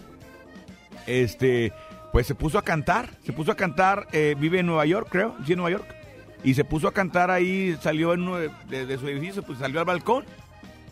este, 1.07 1.73
pues 2.13 2.25
se 2.25 2.35
puso 2.35 2.57
a 2.57 2.63
cantar, 2.63 3.09
se 3.25 3.33
puso 3.33 3.51
a 3.51 3.55
cantar, 3.55 4.07
eh, 4.13 4.35
vive 4.39 4.59
en 4.59 4.65
Nueva 4.65 4.85
York, 4.85 5.09
creo, 5.11 5.35
sí, 5.45 5.53
en 5.53 5.59
Nueva 5.59 5.77
York, 5.77 5.95
y 6.43 6.53
se 6.53 6.63
puso 6.63 6.87
a 6.87 6.93
cantar 6.93 7.31
ahí, 7.31 7.77
salió 7.81 8.13
en 8.13 8.25
de 8.69 8.97
su 8.97 9.07
edificio, 9.07 9.43
pues 9.43 9.59
salió 9.59 9.79
al 9.79 9.85
balcón, 9.85 10.25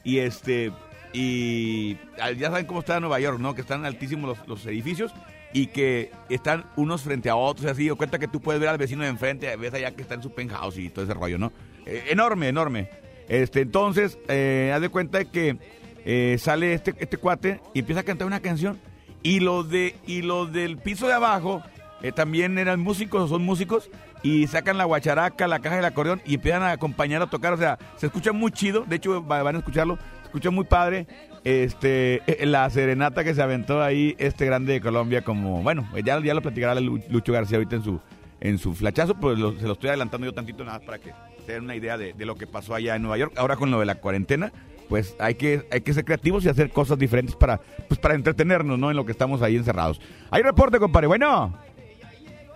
y 0.04 0.19
este, 0.19 0.71
y 1.13 1.97
ah, 2.19 2.32
ya 2.32 2.49
saben 2.49 2.65
cómo 2.65 2.80
está 2.80 2.99
Nueva 2.99 3.19
York, 3.19 3.39
¿no? 3.39 3.56
Que 3.56 3.62
están 3.62 3.86
altísimos 3.86 4.38
los, 4.38 4.47
los 4.47 4.65
edificios, 4.65 5.13
y 5.54 5.67
que 5.67 6.12
están 6.30 6.65
unos 6.76 7.04
frente 7.04 7.30
a 7.30 7.36
otros, 7.36 7.67
así, 7.69 7.89
o 7.89 7.95
cuenta 7.95 8.17
que 8.19 8.28
tú 8.28 8.41
puedes 8.41 8.60
ver 8.60 8.69
al 8.69 8.78
vecino 8.80 9.04
de 9.04 9.10
enfrente, 9.10 9.56
ves 9.56 9.73
allá 9.73 9.91
que 9.91 10.02
está 10.02 10.15
en 10.15 10.23
su 10.23 10.32
penthouse 10.34 10.78
y 10.78 10.89
todo 10.89 11.06
ese 11.06 11.13
rollo, 11.13 11.38
¿no? 11.38 11.52
Eh, 11.86 12.06
enorme, 12.10 12.47
enorme. 12.47 12.89
Este, 13.30 13.62
entonces, 13.62 14.17
eh, 14.28 14.71
haz 14.76 14.82
de 14.82 14.89
cuenta 14.89 15.23
que 15.26 15.58
eh, 16.06 16.38
sale 16.39 16.73
este, 16.73 16.93
este 16.97 17.17
cuate 17.17 17.62
y 17.73 17.80
empieza 17.80 18.02
a 18.02 18.04
cantar 18.04 18.26
una 18.28 18.39
canción. 18.41 18.80
Y 19.21 19.39
los 19.39 19.69
de, 19.69 19.95
y 20.06 20.21
los 20.23 20.52
del 20.52 20.78
piso 20.78 21.08
de 21.08 21.13
abajo 21.13 21.62
eh, 22.02 22.12
también 22.12 22.58
eran 22.58 22.80
músicos 22.82 23.23
o 23.23 23.28
son 23.30 23.43
músicos 23.43 23.89
y 24.21 24.47
sacan 24.47 24.78
la 24.78 24.84
guacharaca, 24.86 25.47
la 25.47 25.60
caja 25.60 25.78
del 25.78 25.86
acordeón 25.86 26.21
y 26.26 26.36
empiezan 26.36 26.63
a 26.63 26.71
acompañar 26.71 27.21
a 27.21 27.28
tocar. 27.28 27.54
O 27.54 27.58
sea, 27.58 27.78
se 27.95 28.08
escucha 28.08 28.34
muy 28.34 28.52
chido. 28.52 28.84
De 28.86 28.97
hecho, 28.97 29.26
va- 29.26 29.43
van 29.43 29.56
a 29.56 29.60
escucharlo. 29.60 29.97
Se 30.34 30.38
escucha 30.38 30.50
muy 30.50 30.65
padre. 30.65 31.06
Este, 31.43 32.24
eh, 32.26 32.48
la 32.48 32.67
serenata 32.72 33.24
que 33.24 33.36
se 33.36 33.41
aventó 33.43 33.84
ahí, 33.84 34.15
este 34.17 34.48
grande 34.48 34.74
de 34.74 34.82
Colombia, 34.82 35.22
como, 35.24 35.62
bueno, 35.62 35.88
ya, 36.04 36.19
ya 36.24 36.34
lo 36.34 36.41
platicará 36.41 36.74
Lu- 36.82 37.04
Lucho 37.10 37.32
García 37.32 37.58
ahorita 37.58 37.76
en 37.76 37.84
su, 37.84 38.00
en 38.39 38.58
su 38.58 38.74
flachazo, 38.74 39.13
pues 39.13 39.38
se 39.38 39.67
lo 39.67 39.74
estoy 39.74 39.89
adelantando 39.89 40.26
yo 40.26 40.34
tantito 40.34 40.63
nada 40.65 40.80
más 40.80 40.88
para 40.88 40.98
que 40.98 41.12
se 41.46 41.52
den 41.52 41.65
una 41.65 41.76
idea 41.76 42.00
de, 42.00 42.15
lo 42.26 42.34
que 42.34 42.48
pasó 42.48 42.74
allá 42.74 42.96
en 42.96 43.04
Nueva 43.04 43.17
York. 43.19 43.34
Ahora 43.38 43.58
con 43.58 43.69
lo 43.69 43.80
de 43.80 43.86
la 43.86 43.93
cuarentena, 43.96 44.52
pues 44.89 45.15
hay 45.19 45.36
que, 45.36 45.67
hay 45.72 45.82
que 45.82 45.93
ser 45.93 46.04
creativos 46.04 46.43
y 46.46 46.50
hacer 46.50 46.72
cosas 46.72 46.98
diferentes 46.98 47.36
para, 47.36 47.60
pues 47.88 48.00
para 48.00 48.15
entretenernos, 48.15 48.80
¿no? 48.80 48.89
En 48.89 48.98
lo 48.98 49.06
que 49.06 49.12
estamos 49.12 49.43
ahí 49.43 49.56
encerrados. 49.56 50.02
Hay 50.32 50.41
reporte, 50.41 50.80
compadre. 50.80 51.06
Bueno. 51.06 51.56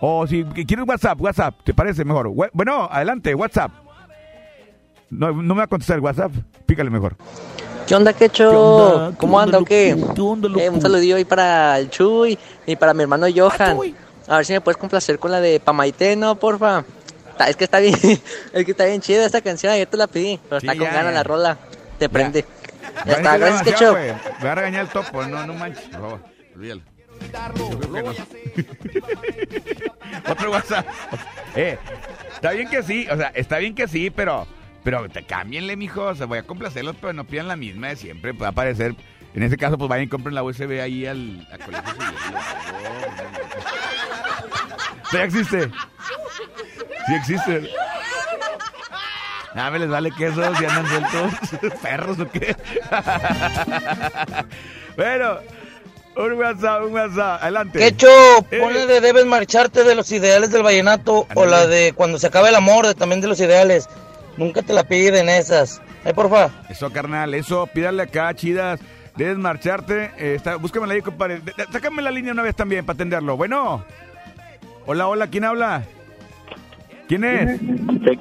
O 0.00 0.26
si 0.26 0.42
quieres 0.42 0.84
WhatsApp, 0.84 1.20
WhatsApp, 1.20 1.54
¿te 1.62 1.74
parece 1.74 2.04
mejor? 2.04 2.28
Bueno, 2.52 2.88
adelante, 2.90 3.36
WhatsApp. 3.36 3.70
No, 5.10 5.30
no 5.30 5.54
me 5.54 5.58
va 5.58 5.64
a 5.64 5.68
contestar 5.68 5.96
el 5.96 6.02
WhatsApp. 6.02 6.32
Pícale 6.66 6.90
mejor. 6.90 7.16
¿Qué 7.88 7.94
onda, 7.94 8.12
Quecho? 8.12 8.50
¿Qué 8.50 8.56
onda? 8.56 9.10
¿Qué 9.12 9.16
¿Cómo 9.16 9.40
anda 9.40 9.58
o 9.58 9.64
qué? 9.64 9.94
onda, 9.94 10.62
Eh, 10.62 10.68
un 10.68 10.80
saludillo 10.82 11.16
ahí 11.16 11.24
para 11.24 11.78
el 11.78 11.88
Chuy 11.88 12.38
y 12.66 12.76
para 12.76 12.92
mi 12.92 13.02
hermano 13.02 13.26
Johan. 13.34 13.78
A 14.26 14.36
ver 14.36 14.44
si 14.44 14.52
me 14.52 14.60
puedes 14.60 14.76
complacer 14.76 15.18
con 15.18 15.30
la 15.30 15.40
de 15.40 15.58
Pamaite, 15.58 16.14
¿no, 16.14 16.34
porfa? 16.34 16.84
Es 17.46 17.56
que 17.56 17.64
está 17.64 17.78
bien, 17.78 17.94
es 18.52 18.64
que 18.64 18.70
está 18.72 18.84
bien 18.84 19.00
chida 19.00 19.24
esta 19.24 19.40
canción, 19.40 19.72
ayer 19.72 19.86
te 19.86 19.96
la 19.96 20.06
pedí, 20.06 20.38
pero 20.48 20.58
está 20.58 20.72
con 20.72 20.84
ya, 20.84 20.92
ganas 20.92 21.12
ya. 21.12 21.18
la 21.18 21.22
rola. 21.22 21.56
Te 21.98 22.10
prende. 22.10 22.44
Ya 23.06 23.12
está, 23.14 23.38
gracias, 23.38 23.62
Quecho. 23.62 23.94
Me 23.94 24.12
va 24.44 24.52
a 24.52 24.54
regañar 24.54 24.82
el 24.82 24.88
topo, 24.88 25.24
no, 25.24 25.46
no 25.46 25.54
manches, 25.54 25.84
por 25.84 26.00
favor. 26.00 26.20
Olvídalo. 26.54 26.82
No. 27.90 27.98
Otro 30.32 30.50
WhatsApp. 30.50 30.86
Eh, 31.56 31.78
está 32.34 32.50
bien 32.52 32.68
que 32.68 32.82
sí, 32.82 33.08
o 33.10 33.16
sea, 33.16 33.32
está 33.34 33.56
bien 33.58 33.74
que 33.74 33.88
sí, 33.88 34.10
pero, 34.10 34.46
pero 34.84 35.08
te 35.08 35.24
cámbienle, 35.24 35.76
mijo. 35.76 36.02
O 36.02 36.14
sea, 36.14 36.26
voy 36.26 36.38
a 36.38 36.42
complacerlos, 36.42 36.96
pero 37.00 37.12
no 37.12 37.24
pidan 37.24 37.48
la 37.48 37.56
misma 37.56 37.88
de 37.88 37.96
siempre. 37.96 38.34
Puede 38.34 38.50
aparecer. 38.50 38.94
En 39.34 39.42
ese 39.42 39.56
caso, 39.56 39.78
pues 39.78 39.88
vayan 39.88 40.06
y 40.06 40.08
compren 40.08 40.34
la 40.34 40.42
USB 40.42 40.80
ahí 40.80 41.06
al, 41.06 41.46
a 41.52 41.58
Colegio. 41.58 41.94
¿Sí 45.10 45.16
existe? 45.22 45.70
Sí 47.06 47.14
existe. 47.14 47.70
Nada, 49.54 49.70
me 49.70 49.78
les 49.78 49.88
vale 49.88 50.10
queso 50.12 50.42
si 50.56 50.64
andan 50.64 50.86
sueltos. 50.88 51.78
Perros 51.82 52.20
o 52.20 52.30
qué. 52.30 52.56
bueno, 54.96 55.38
un 56.16 56.32
WhatsApp, 56.34 56.82
un 56.84 56.92
WhatsApp. 56.92 57.42
Adelante. 57.42 57.78
Quecho, 57.78 58.08
ponle 58.50 58.86
de 58.86 59.00
debes 59.00 59.26
marcharte 59.26 59.84
de 59.84 59.94
los 59.94 60.10
ideales 60.12 60.50
del 60.50 60.62
vallenato 60.62 61.26
o 61.34 61.46
la 61.46 61.66
de 61.66 61.92
cuando 61.94 62.18
se 62.18 62.26
acabe 62.26 62.50
el 62.50 62.56
amor 62.56 62.86
de, 62.86 62.94
también 62.94 63.20
de 63.20 63.28
los 63.28 63.40
ideales. 63.40 63.88
Nunca 64.38 64.62
te 64.62 64.72
la 64.72 64.84
piden 64.84 65.28
esas. 65.28 65.82
Ay, 66.04 66.14
porfa. 66.14 66.48
Eso, 66.70 66.90
carnal, 66.90 67.34
eso, 67.34 67.66
pídale 67.66 68.04
acá, 68.04 68.32
chidas. 68.34 68.80
Debes 69.16 69.36
marcharte. 69.36 70.12
Eh, 70.16 70.34
está, 70.36 70.56
búscamela 70.56 70.94
ahí, 70.94 71.02
compadre. 71.02 71.40
De- 71.40 71.52
de- 71.56 71.72
Sácame 71.72 72.00
la 72.00 72.10
línea 72.10 72.32
una 72.32 72.42
vez 72.42 72.54
también 72.54 72.86
para 72.86 72.94
atenderlo. 72.94 73.36
Bueno. 73.36 73.84
Hola, 74.86 75.08
hola, 75.08 75.26
¿quién 75.26 75.44
habla? 75.44 75.82
¿Quién 77.08 77.24
es? 77.24 77.60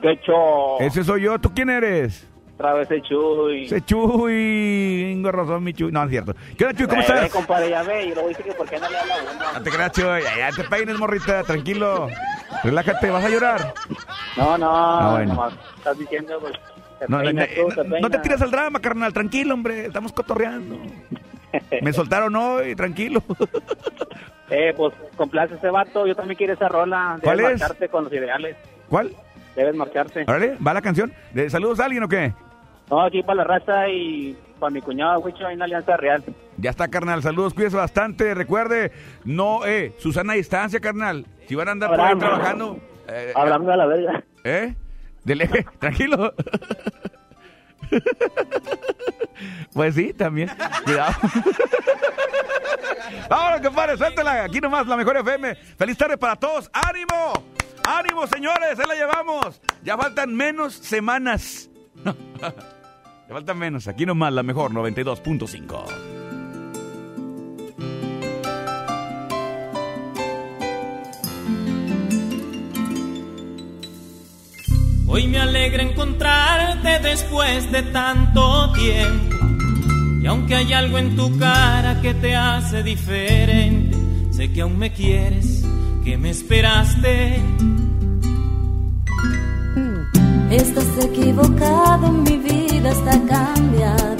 Quecho. 0.01 0.79
Ese 0.79 1.03
soy 1.03 1.21
yo. 1.21 1.39
¿Tú 1.39 1.53
quién 1.53 1.69
eres? 1.69 2.25
Otra 2.57 2.73
vez 2.73 2.89
el 2.89 3.01
Chuy. 3.03 3.65
Ese 3.65 3.81
Chuy. 3.81 5.11
Tengo 5.13 5.31
razón, 5.31 5.63
mi 5.63 5.73
Chuy. 5.73 5.91
No, 5.91 6.03
es 6.03 6.09
cierto. 6.09 6.33
¿Qué 6.57 6.65
onda, 6.65 6.75
Chuy? 6.77 6.87
¿Cómo 6.87 7.01
Eh, 7.01 7.05
estás? 7.07 7.29
compadre, 7.31 7.69
ya 7.69 7.83
ve, 7.83 8.05
y 8.05 8.13
luego 8.13 8.29
dice 8.29 8.41
que 8.43 8.51
por 8.53 8.67
qué 8.67 8.79
no 8.79 8.89
le 8.89 8.97
habla 8.97 9.13
a 9.13 9.17
uno. 9.21 9.53
No 9.53 9.61
te 9.63 9.69
creas, 9.69 9.91
Chuy. 9.91 10.03
Ya, 10.23 10.37
ya 10.49 10.51
te 10.55 10.63
peines, 10.63 10.97
morrita. 10.97 11.43
Tranquilo. 11.43 12.07
Relájate. 12.63 13.09
¿Vas 13.11 13.23
a 13.25 13.29
llorar? 13.29 13.73
No, 14.37 14.57
no, 14.57 14.69
Ah, 14.71 15.11
bueno. 15.17 15.33
nomás 15.35 15.53
estás 15.77 15.97
diciendo, 15.99 16.39
pues, 16.39 16.53
te 16.97 17.05
No, 17.07 17.19
peinas 17.19 17.47
no, 17.57 17.63
tú, 17.63 17.69
no, 17.83 17.83
te 17.95 18.01
no 18.01 18.09
te 18.09 18.17
tires 18.19 18.41
al 18.41 18.49
drama, 18.49 18.79
carnal. 18.79 19.13
Tranquilo, 19.13 19.53
hombre. 19.53 19.85
Estamos 19.85 20.11
cotorreando. 20.11 20.77
Me 21.81 21.93
soltaron 21.93 22.35
hoy. 22.35 22.75
Tranquilo. 22.75 23.21
Eh, 24.49 24.73
pues, 24.75 24.93
complace 25.15 25.53
ese 25.55 25.69
vato, 25.69 26.07
yo 26.07 26.15
también 26.15 26.37
quiero 26.37 26.53
esa 26.53 26.69
rola. 26.69 27.17
Debes 27.21 27.23
¿Cuál 27.23 27.39
es? 27.39 27.59
marcharte 27.59 27.89
con 27.89 28.03
los 28.05 28.13
ideales. 28.13 28.55
¿Cuál? 28.89 29.11
Debes 29.55 29.75
marcharte. 29.75 30.23
Órale, 30.27 30.55
¿va 30.65 30.73
la 30.73 30.81
canción? 30.81 31.11
¿De 31.33 31.49
saludos 31.49 31.79
a 31.79 31.85
alguien 31.85 32.03
o 32.03 32.07
qué? 32.07 32.33
No, 32.89 33.01
aquí 33.01 33.21
para 33.23 33.37
la 33.37 33.43
raza 33.43 33.89
y 33.89 34.37
para 34.59 34.69
mi 34.71 34.81
cuñado, 34.81 35.19
Huicho, 35.19 35.45
hay 35.45 35.55
una 35.55 35.65
alianza 35.65 35.97
real. 35.97 36.23
Ya 36.57 36.69
está, 36.69 36.87
carnal. 36.87 37.21
Saludos, 37.21 37.53
cuídese 37.53 37.75
bastante. 37.77 38.33
Recuerde, 38.33 38.91
no, 39.25 39.65
eh, 39.65 39.93
Susana 39.99 40.33
a 40.33 40.35
distancia, 40.37 40.79
carnal. 40.79 41.25
Si 41.47 41.55
van 41.55 41.67
a 41.67 41.71
andar 41.71 41.89
por 41.89 41.99
ahí 42.01 42.17
trabajando. 42.17 42.79
eh, 43.07 43.33
Hablando 43.35 43.71
a 43.71 43.77
la 43.77 43.85
verga. 43.85 44.23
¿Eh? 44.43 44.75
Dele, 45.23 45.47
tranquilo. 45.79 46.33
Pues 49.73 49.95
sí, 49.95 50.13
también. 50.13 50.49
Cuidado. 50.85 51.13
Vámonos, 53.29 53.61
compadre, 53.61 53.97
suéltela. 53.97 54.45
Aquí 54.45 54.59
nomás, 54.61 54.87
la 54.87 54.95
mejor 54.97 55.17
FM. 55.17 55.55
Feliz 55.55 55.97
tarde 55.97 56.17
para 56.17 56.35
todos. 56.37 56.69
¡Ánimo! 56.73 57.43
¡Ánimo, 57.85 58.25
señores! 58.27 58.79
¡Ahí 58.79 58.85
la 58.87 58.95
llevamos! 58.95 59.61
Ya 59.83 59.97
faltan 59.97 60.33
menos 60.35 60.73
semanas. 60.73 61.69
ya 63.27 63.33
faltan 63.33 63.57
menos. 63.57 63.87
Aquí 63.87 64.05
nomás, 64.05 64.33
la 64.33 64.43
mejor 64.43 64.71
92.5. 64.71 65.83
Hoy 75.09 75.27
me 75.27 75.39
alegra 75.39 75.83
encontrarte 75.83 76.99
después 76.99 77.71
de 77.71 77.83
tanto 77.83 78.71
tiempo. 78.73 79.35
Y 80.21 80.25
aunque 80.25 80.55
hay 80.55 80.73
algo 80.73 80.97
en 80.97 81.15
tu 81.15 81.37
cara 81.37 82.01
que 82.01 82.13
te 82.13 82.35
hace 82.35 82.83
diferente, 82.83 83.97
sé 84.31 84.51
que 84.51 84.61
aún 84.61 84.77
me 84.77 84.91
quieres, 84.91 85.65
que 86.03 86.17
me 86.17 86.29
esperaste. 86.31 87.41
Estás 90.49 91.05
equivocado, 91.05 92.11
mi 92.11 92.37
vida 92.37 92.56
está 92.85 93.19
cambiada. 93.27 94.15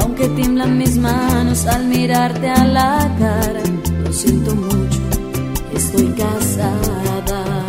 Aunque 0.00 0.28
tiemblan 0.28 0.78
mis 0.78 0.96
manos 0.96 1.66
al 1.66 1.86
mirarte 1.86 2.48
a 2.48 2.64
la 2.64 3.10
cara, 3.18 3.62
lo 4.04 4.12
siento 4.12 4.54
mucho, 4.54 5.00
estoy 5.74 6.08
casada. 6.12 7.64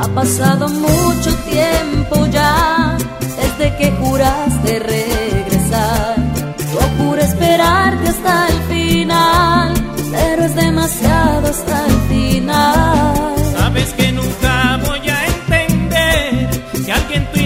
Ha 0.00 0.08
pasado 0.08 0.68
mucho 0.68 1.30
tiempo 1.50 2.26
ya 2.26 2.96
desde 3.36 3.76
que 3.76 3.90
juraste 3.92 4.78
regresar. 4.80 6.16
Yo 6.72 6.80
juré 6.98 7.22
esperarte 7.22 8.08
hasta 8.08 8.48
el 8.48 8.60
final, 8.74 9.74
pero 10.10 10.44
es 10.44 10.54
demasiado 10.54 11.48
hasta 11.48 11.86
el 11.86 11.96
final. 12.08 13.34
Sabes 13.56 13.92
que 13.94 14.12
nunca 14.12 14.80
voy 14.84 15.08
a 15.08 15.26
entender 15.26 16.50
que 16.84 16.92
alguien 16.92 17.26
tu 17.32 17.40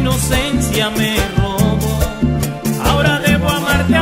me. 0.87 1.17
Ahora 2.85 3.19
debo 3.19 3.49
amarte 3.49 3.97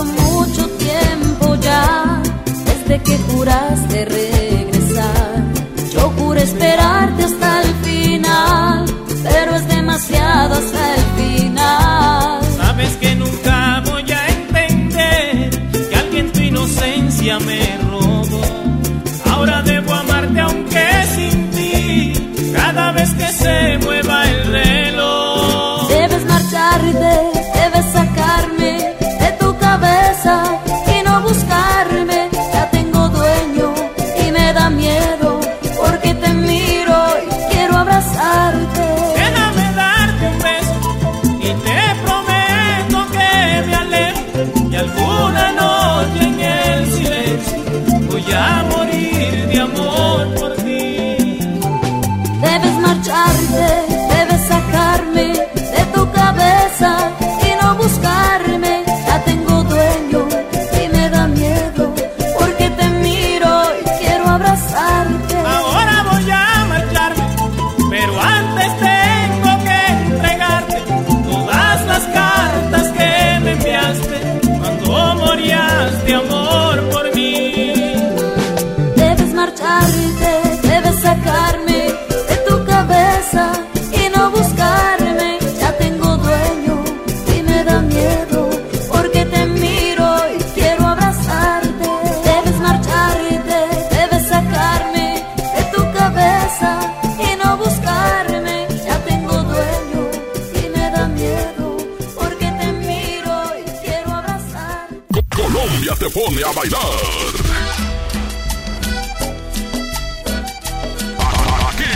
mucho 0.00 0.66
tiempo 0.78 1.54
ya 1.56 2.22
desde 2.64 3.02
que 3.02 3.18
juraste 3.28 4.04
regresar. 4.06 5.44
Yo 5.92 6.10
juré 6.16 6.42
esperarte 6.42 7.24
hasta 7.24 7.62
el 7.62 7.74
final, 7.84 8.84
pero 9.22 9.54
es 9.56 9.68
demasiado 9.68 10.54
hasta 10.54 10.94
el 10.94 11.04
final. 11.20 12.42
Sabes 12.56 12.96
que 12.96 13.14
nunca 13.14 13.82
voy 13.84 14.10
a 14.10 14.28
entender 14.28 15.50
que 15.88 15.94
alguien 15.96 16.32
tu 16.32 16.40
inocencia 16.40 17.38
me 17.40 17.78
robó. 17.90 18.42
Ahora 19.30 19.62
debo 19.62 19.92
amarte 19.92 20.40
aunque 20.40 20.86
sin 21.14 21.50
ti, 21.50 22.12
cada 22.54 22.92
vez 22.92 23.12
que 23.14 23.28
se 23.28 23.78
mueva 23.84 24.28
el 24.28 24.44
reloj. 24.52 24.61
side. 30.22 30.61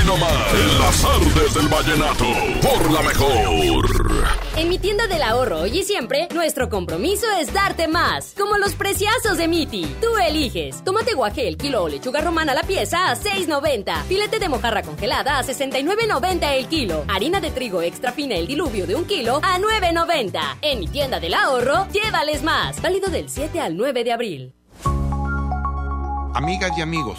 Nomás, 0.06 0.54
en 0.54 0.78
las 0.78 1.04
artes 1.04 1.54
del 1.54 1.68
vallenato, 1.68 2.24
por 2.62 2.90
la 2.90 3.02
mejor. 3.02 4.36
En 4.56 4.68
mi 4.68 4.78
tienda 4.78 5.06
del 5.06 5.22
ahorro 5.22 5.60
hoy 5.62 5.80
y 5.80 5.82
siempre, 5.82 6.28
nuestro 6.32 6.70
compromiso 6.70 7.26
es 7.40 7.52
darte 7.52 7.88
más. 7.88 8.32
Como 8.38 8.56
los 8.56 8.74
preciazos 8.74 9.36
de 9.36 9.48
Miti. 9.48 9.84
Tú 10.00 10.16
eliges. 10.16 10.82
Tomate 10.84 11.14
guaje 11.14 11.48
el 11.48 11.56
kilo 11.56 11.82
o 11.82 11.88
lechuga 11.88 12.20
romana 12.20 12.54
la 12.54 12.62
pieza 12.62 13.10
a 13.10 13.16
6.90. 13.16 14.04
Filete 14.04 14.38
de 14.38 14.48
mojarra 14.48 14.82
congelada 14.82 15.38
a 15.38 15.42
69.90 15.42 16.52
el 16.52 16.66
kilo. 16.68 17.04
Harina 17.08 17.40
de 17.40 17.50
trigo 17.50 17.82
extra 17.82 18.12
fina 18.12 18.36
el 18.36 18.46
diluvio 18.46 18.86
de 18.86 18.94
un 18.94 19.04
kilo 19.04 19.40
a 19.42 19.58
9.90. 19.58 20.58
En 20.62 20.80
mi 20.80 20.88
tienda 20.88 21.20
del 21.20 21.34
ahorro, 21.34 21.86
llévales 21.92 22.42
más. 22.42 22.80
Válido 22.80 23.10
del 23.10 23.28
7 23.28 23.60
al 23.60 23.76
9 23.76 24.04
de 24.04 24.12
abril. 24.12 24.52
Amigas 26.34 26.70
y 26.76 26.82
amigos, 26.82 27.18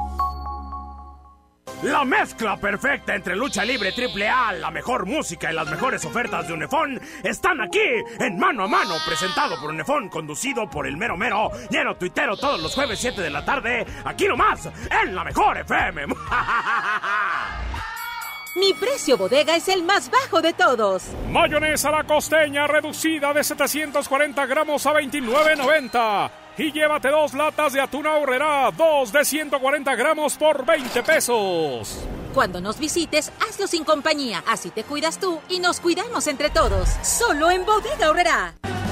La 1.83 2.05
mezcla 2.05 2.57
perfecta 2.57 3.15
entre 3.15 3.35
lucha 3.35 3.65
libre 3.65 3.91
triple 3.91 4.29
A, 4.29 4.51
la 4.53 4.69
mejor 4.69 5.07
música 5.07 5.51
y 5.51 5.55
las 5.55 5.67
mejores 5.67 6.05
ofertas 6.05 6.47
de 6.47 6.53
Unefón 6.53 7.01
están 7.23 7.59
aquí 7.59 7.79
en 8.19 8.37
Mano 8.37 8.65
a 8.65 8.67
Mano, 8.67 8.95
presentado 9.05 9.59
por 9.59 9.71
Unefón, 9.71 10.07
conducido 10.09 10.69
por 10.69 10.85
el 10.85 10.95
mero 10.95 11.17
mero, 11.17 11.49
lleno 11.71 11.95
tuitero 11.95 12.37
todos 12.37 12.61
los 12.61 12.75
jueves 12.75 12.99
7 12.99 13.19
de 13.21 13.31
la 13.31 13.43
tarde, 13.43 13.85
aquí 14.05 14.27
nomás, 14.27 14.69
en 15.03 15.15
la 15.15 15.23
mejor 15.23 15.57
FM. 15.57 16.05
Mi 18.55 18.73
precio 18.73 19.17
bodega 19.17 19.55
es 19.55 19.67
el 19.69 19.81
más 19.83 20.11
bajo 20.11 20.41
de 20.41 20.53
todos. 20.53 21.03
Mayonesa 21.29 21.89
la 21.89 22.03
costeña 22.03 22.67
reducida 22.67 23.33
de 23.33 23.43
740 23.43 24.45
gramos 24.45 24.85
a 24.85 24.91
29.90. 24.93 26.31
Y 26.57 26.71
llévate 26.71 27.09
dos 27.09 27.33
latas 27.33 27.73
de 27.73 27.81
atún 27.81 28.05
ahorrera, 28.05 28.69
dos 28.75 29.11
de 29.11 29.23
140 29.23 29.95
gramos 29.95 30.35
por 30.35 30.65
20 30.65 31.03
pesos. 31.03 32.03
Cuando 32.33 32.61
nos 32.61 32.79
visites, 32.79 33.31
hazlo 33.47 33.67
sin 33.67 33.83
compañía. 33.83 34.43
Así 34.47 34.69
te 34.69 34.83
cuidas 34.83 35.19
tú 35.19 35.39
y 35.49 35.59
nos 35.59 35.79
cuidamos 35.79 36.27
entre 36.27 36.49
todos. 36.49 36.89
Solo 37.03 37.51
en 37.51 37.65
Bodega 37.65 38.09
Horrera. 38.09 38.53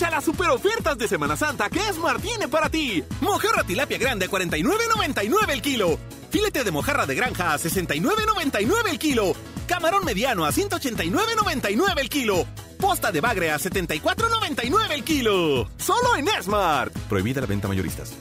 Aprovecha 0.00 0.16
las 0.16 0.24
super 0.24 0.48
ofertas 0.48 0.96
de 0.96 1.08
Semana 1.08 1.36
Santa 1.36 1.68
que 1.68 1.86
Esmar 1.86 2.18
tiene 2.22 2.48
para 2.48 2.70
ti. 2.70 3.04
Mojarra 3.20 3.64
tilapia 3.64 3.98
grande 3.98 4.24
a 4.24 4.28
49.99 4.30 5.50
el 5.50 5.60
kilo. 5.60 5.98
Filete 6.30 6.64
de 6.64 6.70
mojarra 6.70 7.04
de 7.04 7.14
granja 7.14 7.52
a 7.52 7.58
69.99 7.58 8.88
el 8.88 8.98
kilo. 8.98 9.34
Camarón 9.66 10.06
mediano 10.06 10.46
a 10.46 10.52
189.99 10.52 11.98
el 11.98 12.08
kilo. 12.08 12.46
Posta 12.78 13.12
de 13.12 13.20
bagre 13.20 13.50
a 13.50 13.58
74.99 13.58 14.90
el 14.90 15.04
kilo. 15.04 15.68
Solo 15.76 16.16
en 16.16 16.28
Esmart. 16.28 16.96
Prohibida 17.06 17.42
la 17.42 17.46
venta 17.46 17.68
mayoristas. 17.68 18.12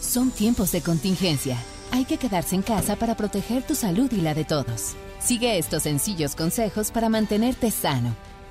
Son 0.00 0.32
tiempos 0.32 0.72
de 0.72 0.82
contingencia. 0.82 1.58
Hay 1.92 2.06
que 2.06 2.18
quedarse 2.18 2.56
en 2.56 2.62
casa 2.62 2.96
para 2.96 3.16
proteger 3.16 3.62
tu 3.62 3.76
salud 3.76 4.10
y 4.10 4.20
la 4.20 4.34
de 4.34 4.44
todos. 4.44 4.96
Sigue 5.20 5.58
estos 5.58 5.84
sencillos 5.84 6.34
consejos 6.34 6.90
para 6.90 7.08
mantenerte 7.08 7.70
sano. 7.70 8.16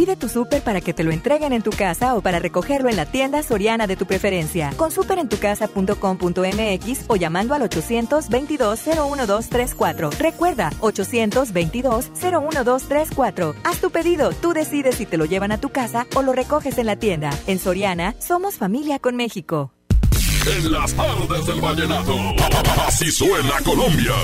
Pide 0.00 0.16
tu 0.16 0.28
súper 0.30 0.62
para 0.62 0.80
que 0.80 0.94
te 0.94 1.04
lo 1.04 1.10
entreguen 1.10 1.52
en 1.52 1.60
tu 1.60 1.72
casa 1.72 2.14
o 2.14 2.22
para 2.22 2.38
recogerlo 2.38 2.88
en 2.88 2.96
la 2.96 3.04
tienda 3.04 3.42
soriana 3.42 3.86
de 3.86 3.96
tu 3.96 4.06
preferencia. 4.06 4.72
Con 4.78 4.90
superentucasa.com.mx 4.90 7.04
o 7.06 7.16
llamando 7.16 7.52
al 7.52 7.60
822-01234. 7.68 10.16
Recuerda, 10.16 10.70
822-01234. 10.80 13.54
Haz 13.62 13.80
tu 13.82 13.90
pedido, 13.90 14.32
tú 14.32 14.54
decides 14.54 14.94
si 14.94 15.04
te 15.04 15.18
lo 15.18 15.26
llevan 15.26 15.52
a 15.52 15.60
tu 15.60 15.68
casa 15.68 16.06
o 16.14 16.22
lo 16.22 16.32
recoges 16.32 16.78
en 16.78 16.86
la 16.86 16.96
tienda. 16.96 17.28
En 17.46 17.58
Soriana, 17.58 18.14
somos 18.20 18.54
familia 18.54 19.00
con 19.00 19.16
México. 19.16 19.74
En 20.46 20.72
las 20.72 20.94
tardes 20.94 21.44
del 21.44 21.60
vallenato, 21.60 22.16
así 22.86 23.10
suena 23.10 23.60
Colombia. 23.62 24.14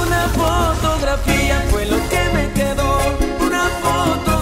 Una 0.00 0.26
fotografía 0.28 1.62
fue 1.70 1.84
lo 1.84 1.98
que 2.08 2.30
me 2.32 2.50
quedó. 2.54 2.98
Una 3.46 3.68
fotografía 3.82 4.37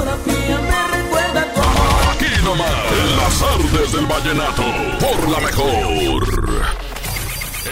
nomás, 2.46 2.92
en 2.92 3.16
las 3.16 3.40
tardes 3.40 3.92
del 3.92 4.06
vallenato, 4.06 4.62
por 5.00 5.28
la 5.28 5.40
mejor. 5.40 6.22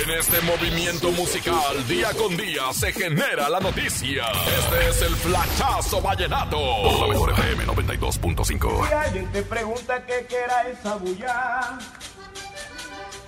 En 0.03 0.11
este 0.11 0.41
movimiento 0.43 1.13
musical, 1.13 1.87
día 1.87 2.13
con 2.15 2.37
día, 2.37 2.73
se 2.73 2.93
genera 2.93 3.49
la 3.49 3.61
noticia. 3.61 4.25
Este 4.59 4.89
es 4.89 5.03
el 5.03 5.15
flachazo 5.15 6.03
vallenato. 6.03 6.59
Por 6.59 7.01
la 7.01 7.07
mejor 7.07 7.31
FM 7.31 7.67
92.5. 7.67 8.89
Si 8.89 8.93
alguien 8.93 9.33
te 9.33 9.43
pregunta 9.43 10.05
qué 10.05 10.25
era 10.45 10.69
esa 10.69 10.97
bulla, 10.97 11.79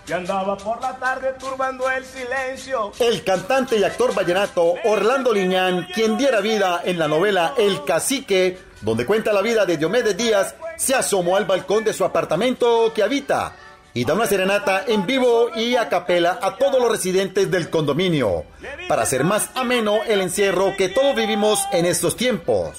que 0.06 0.14
andaba 0.14 0.56
por 0.56 0.80
la 0.80 0.96
tarde 0.96 1.34
turbando 1.38 1.90
el 1.90 2.04
silencio. 2.04 2.92
El 3.00 3.24
cantante 3.24 3.76
y 3.76 3.84
actor 3.84 4.14
vallenato 4.14 4.74
Orlando 4.84 5.32
Liñán, 5.32 5.88
quien 5.92 6.16
diera 6.16 6.40
vida 6.40 6.80
en 6.84 6.98
la 6.98 7.08
novela 7.08 7.54
El 7.58 7.84
Cacique, 7.84 8.58
donde 8.82 9.04
cuenta 9.04 9.32
la 9.32 9.42
vida 9.42 9.66
de 9.66 9.76
Diomedes 9.76 10.16
Díaz, 10.16 10.54
se 10.76 10.94
asomó 10.94 11.36
al 11.36 11.44
balcón 11.44 11.82
de 11.82 11.92
su 11.92 12.04
apartamento 12.04 12.92
que 12.94 13.02
habita 13.02 13.56
y 13.94 14.04
da 14.04 14.14
una 14.14 14.26
serenata 14.26 14.84
en 14.86 15.06
vivo 15.06 15.50
y 15.56 15.74
a 15.74 15.88
capela 15.88 16.38
a 16.40 16.56
todos 16.56 16.80
los 16.80 16.90
residentes 16.90 17.50
del 17.50 17.70
condominio, 17.70 18.44
para 18.88 19.02
hacer 19.02 19.24
más 19.24 19.48
ameno 19.54 20.04
el 20.06 20.20
encierro 20.20 20.74
que 20.76 20.90
todos 20.90 21.16
vivimos 21.16 21.64
en 21.72 21.86
estos 21.86 22.14
tiempos. 22.14 22.78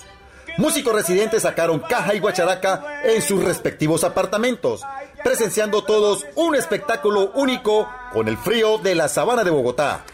Músicos 0.58 0.94
residentes 0.94 1.44
sacaron 1.44 1.80
caja 1.80 2.14
y 2.16 2.20
guacharaca 2.20 3.02
en 3.04 3.22
sus 3.22 3.44
respectivos 3.44 4.04
apartamentos, 4.04 4.82
presenciando 5.28 5.84
todos 5.84 6.26
un 6.36 6.56
espectáculo 6.56 7.32
único 7.34 7.92
con 8.14 8.30
el 8.30 8.38
frío 8.38 8.78
de 8.78 8.96
la 8.96 9.10
sabana 9.10 9.44
de 9.44 9.52
Bogotá. 9.52 10.06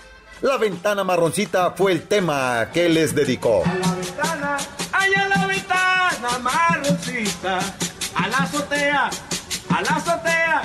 La 0.41 0.58
ventana 0.58 1.04
marroncita 1.04 1.69
fue 1.78 1.91
el 1.91 2.08
tema 2.08 2.69
que 2.73 2.89
les 2.89 3.13
dedicó. 3.13 3.62
La 3.63 3.93
ventana, 3.93 4.58
allá 4.91 5.28
la 5.28 5.45
ventana 5.45 6.39
marroncita, 6.41 7.60
a 8.15 8.28
la 8.28 8.38
azotea, 8.38 9.12
a 9.69 9.82
la 9.84 9.89
azotea, 9.97 10.62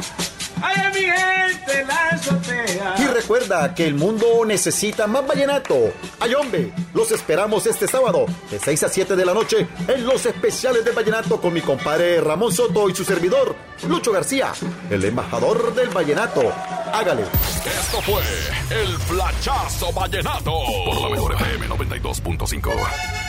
allá 0.62 0.90
mi 0.94 1.00
gente 1.00 1.84
la 1.86 2.08
azotea. 2.08 2.94
Y 2.98 3.04
recuerda 3.06 3.74
que 3.74 3.86
el 3.86 3.94
mundo 3.94 4.44
necesita 4.46 5.06
más 5.06 5.26
vallenato. 5.26 5.92
Ay 6.20 6.34
hombre, 6.34 6.72
los 6.94 7.10
esperamos 7.12 7.66
este 7.66 7.86
sábado 7.86 8.26
de 8.50 8.58
6 8.58 8.82
a 8.82 8.88
7 8.88 9.16
de 9.16 9.24
la 9.24 9.34
noche 9.34 9.66
en 9.86 10.04
los 10.04 10.24
especiales 10.26 10.84
de 10.84 10.92
vallenato 10.92 11.40
con 11.40 11.52
mi 11.52 11.60
compadre 11.60 12.20
Ramón 12.20 12.52
Soto 12.52 12.88
y 12.88 12.94
su 12.94 13.04
servidor, 13.04 13.54
Lucho 13.88 14.12
García, 14.12 14.52
el 14.90 15.04
embajador 15.04 15.74
del 15.74 15.88
vallenato. 15.88 16.52
Hágale. 16.92 17.22
Esto 17.22 18.00
fue 18.02 18.22
el 18.70 18.98
flachazo 18.98 19.92
vallenato. 19.92 20.52
Por 20.86 21.02
la 21.02 21.10
mejor 21.10 21.34
FM 21.34 21.68
92.5. 21.68 23.27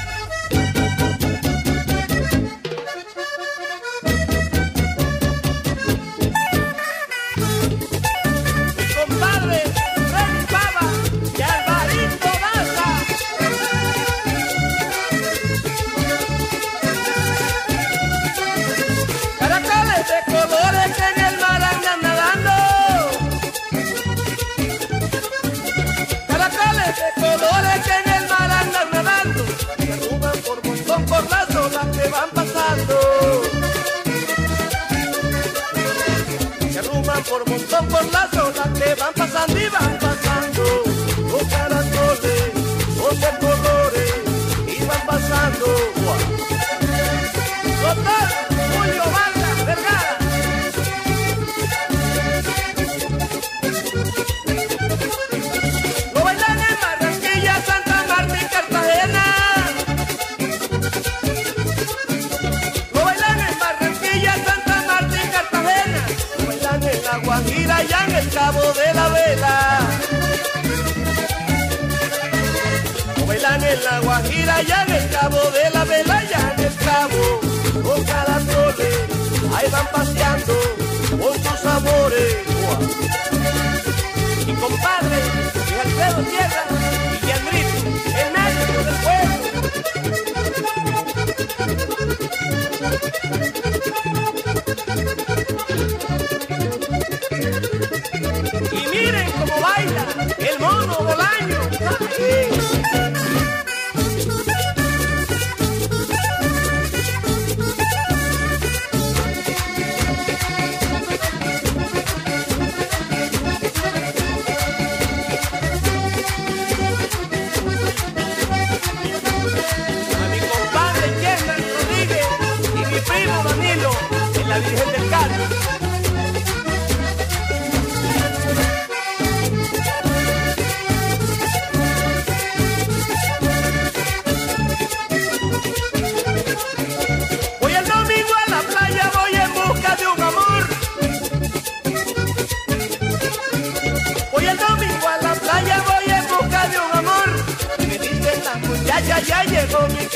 por 31.09 31.29
las 31.29 31.55
olas 31.55 31.87
que 31.97 32.07
van 32.09 32.29
pasando. 32.29 32.99
Se 36.71 36.79
arruman 36.79 37.23
por 37.23 37.49
montón 37.49 37.87
por 37.87 38.05
las 38.13 38.33
olas 38.33 38.69
que 38.79 38.95
van 38.95 39.13
pasando 39.15 39.59
y 39.59 39.69
van 39.69 39.99
pasando. 39.99 40.63
Con 41.31 41.45
caracoles, 41.49 42.51
con 43.01 43.47
colores 43.47 44.13
y 44.67 44.85
van 44.85 45.05
pasando. 45.07 45.65
Doctor 47.81 48.48
Cabo 68.51 68.73
de 68.73 68.93
la 68.95 69.09
Vela. 69.09 69.79
Lo 73.15 73.25
bailan 73.27 73.63
en 73.63 73.83
La 73.83 73.99
Guajira 73.99 74.63
y 74.63 74.71
en 74.71 74.95
el 74.95 75.09
Cabo 75.11 75.37
de 75.51 75.69
la 75.69 75.83
Vela 75.83 76.23
y 76.23 76.33
en 76.33 76.65
el 76.65 76.75
Cabo. 76.77 77.41
Con 77.83 78.03
caracoles, 78.05 78.95
ahí 79.55 79.69
van 79.71 79.87
paseando 79.91 80.55
con 81.11 81.35
sus 81.43 81.63
amores. 81.63 82.37
Mi 84.47 84.53
compadre, 84.55 85.17
mi 85.69 85.79
Alfredo 85.83 86.23
Tierra 86.23 86.98
A 102.21 102.68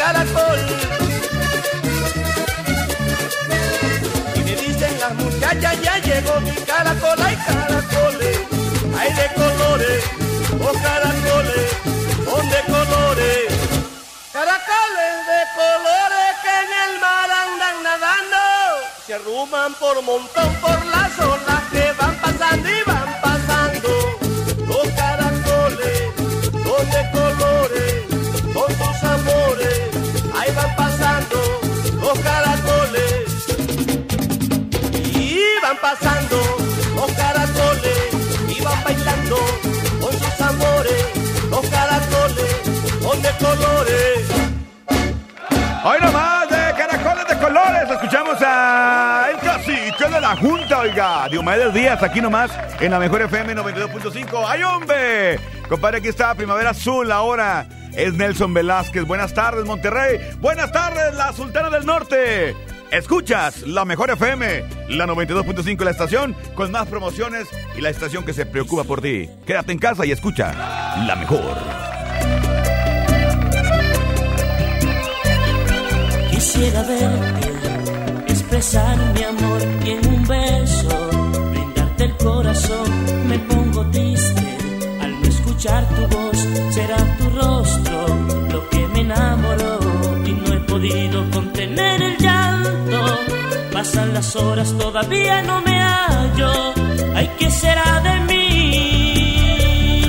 caracol. 0.03 0.59
Y 4.35 4.39
me 4.39 4.55
dicen 4.55 4.99
las 4.99 5.13
muchachas, 5.15 5.75
tengo 6.03 6.41
mi 6.41 6.55
caracola 6.69 7.31
y 7.31 7.35
caracoles, 7.47 8.39
hay 8.99 9.13
de 9.19 9.27
colores, 9.39 10.03
oh 10.67 10.73
caracoles, 10.87 11.67
son 12.25 12.49
de 12.53 12.61
colores. 12.73 13.43
Caracoles 14.33 15.13
de 15.31 15.41
colores 15.61 16.31
que 16.43 16.53
en 16.63 16.71
el 16.83 16.99
mar 16.99 17.29
andan 17.45 17.75
nadando, 17.83 18.43
se 19.05 19.13
arruman 19.13 19.73
por 19.75 20.01
montón 20.01 20.53
por 20.55 20.85
las 20.87 21.11
olas 21.19 21.63
que 21.71 21.91
van 21.93 22.15
pasando 22.17 22.67
y 22.69 22.81
van 22.85 23.12
de 43.23 43.29
colores. 43.37 44.27
Hoy 45.85 45.97
nomás 46.01 46.49
de 46.49 46.73
caracoles 46.77 47.27
de 47.27 47.37
colores. 47.37 47.89
Escuchamos 47.89 48.37
a 48.41 49.27
el 49.31 49.39
cacique 49.39 50.09
de 50.13 50.21
la 50.21 50.35
Junta, 50.35 50.79
oiga. 50.79 51.29
Diomedes 51.29 51.73
Díaz, 51.73 52.03
aquí 52.03 52.21
nomás 52.21 52.51
en 52.79 52.91
la 52.91 52.99
mejor 52.99 53.21
FM 53.21 53.55
92.5. 53.55 54.45
¡Ay, 54.45 54.63
hombre! 54.63 55.39
Compadre, 55.69 55.99
aquí 55.99 56.09
está 56.09 56.35
Primavera 56.35 56.71
Azul 56.71 57.11
ahora. 57.11 57.65
Es 57.95 58.13
Nelson 58.13 58.53
Velázquez. 58.53 59.05
Buenas 59.05 59.33
tardes, 59.33 59.65
Monterrey. 59.65 60.19
Buenas 60.39 60.71
tardes, 60.71 61.15
la 61.15 61.31
Sultana 61.31 61.69
del 61.69 61.85
Norte. 61.85 62.55
Escuchas 62.91 63.61
la 63.61 63.85
mejor 63.85 64.11
FM, 64.11 64.63
la 64.89 65.07
92.5, 65.07 65.83
la 65.83 65.91
estación 65.91 66.35
con 66.55 66.71
más 66.71 66.87
promociones 66.87 67.47
y 67.75 67.81
la 67.81 67.89
estación 67.89 68.23
que 68.23 68.33
se 68.33 68.45
preocupa 68.45 68.83
por 68.83 69.01
ti. 69.01 69.29
Quédate 69.47 69.71
en 69.71 69.79
casa 69.79 70.05
y 70.05 70.11
escucha 70.11 70.53
la 71.07 71.15
mejor. 71.15 71.92
Quisiera 76.53 76.83
verte, 76.83 77.51
expresar 78.27 78.95
mi 79.15 79.23
amor 79.23 79.59
y 79.83 79.89
en 79.89 80.07
un 80.07 80.23
beso, 80.27 81.09
brindarte 81.49 82.03
el 82.03 82.15
corazón. 82.17 82.91
Me 83.27 83.39
pongo 83.39 83.83
triste 83.87 84.57
al 85.01 85.19
no 85.19 85.27
escuchar 85.27 85.83
tu 85.89 86.15
voz, 86.15 86.37
será 86.69 86.97
tu 87.17 87.29
rostro 87.31 88.05
lo 88.51 88.69
que 88.69 88.87
me 88.89 88.99
enamoró 88.99 89.79
y 90.23 90.31
no 90.31 90.53
he 90.53 90.59
podido 90.59 91.27
contener 91.31 92.03
el 92.03 92.17
llanto. 92.19 93.19
Pasan 93.71 94.13
las 94.13 94.35
horas, 94.35 94.75
todavía 94.77 95.41
no 95.41 95.59
me 95.61 95.81
hallo. 95.81 96.75
Ay, 97.15 97.31
¿qué 97.39 97.49
será 97.49 97.99
de 98.01 98.19
mí? 98.31 100.03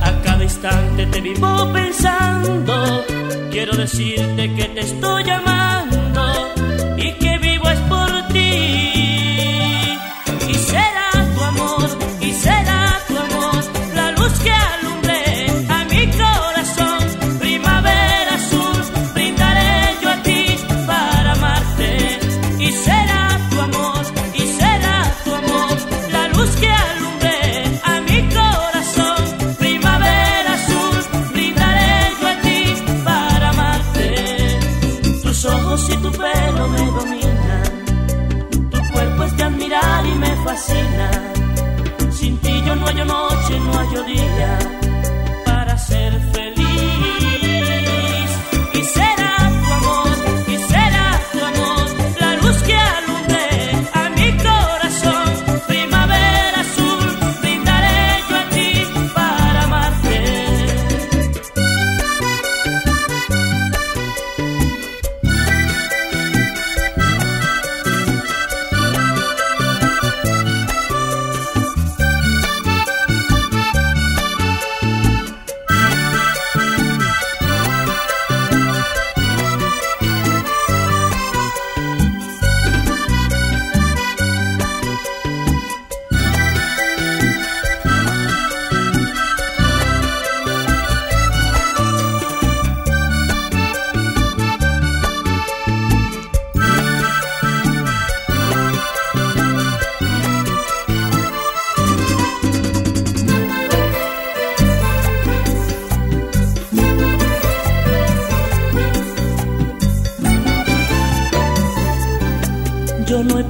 A 0.00 0.12
cada 0.22 0.44
instante 0.44 1.06
te 1.06 1.20
vivo 1.20 1.72
pensando. 1.72 3.19
Quiero 3.50 3.76
decirte 3.76 4.54
que 4.54 4.64
te 4.64 4.80
estoy 4.80 5.28
amando 5.28 5.89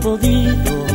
podido 0.00 0.86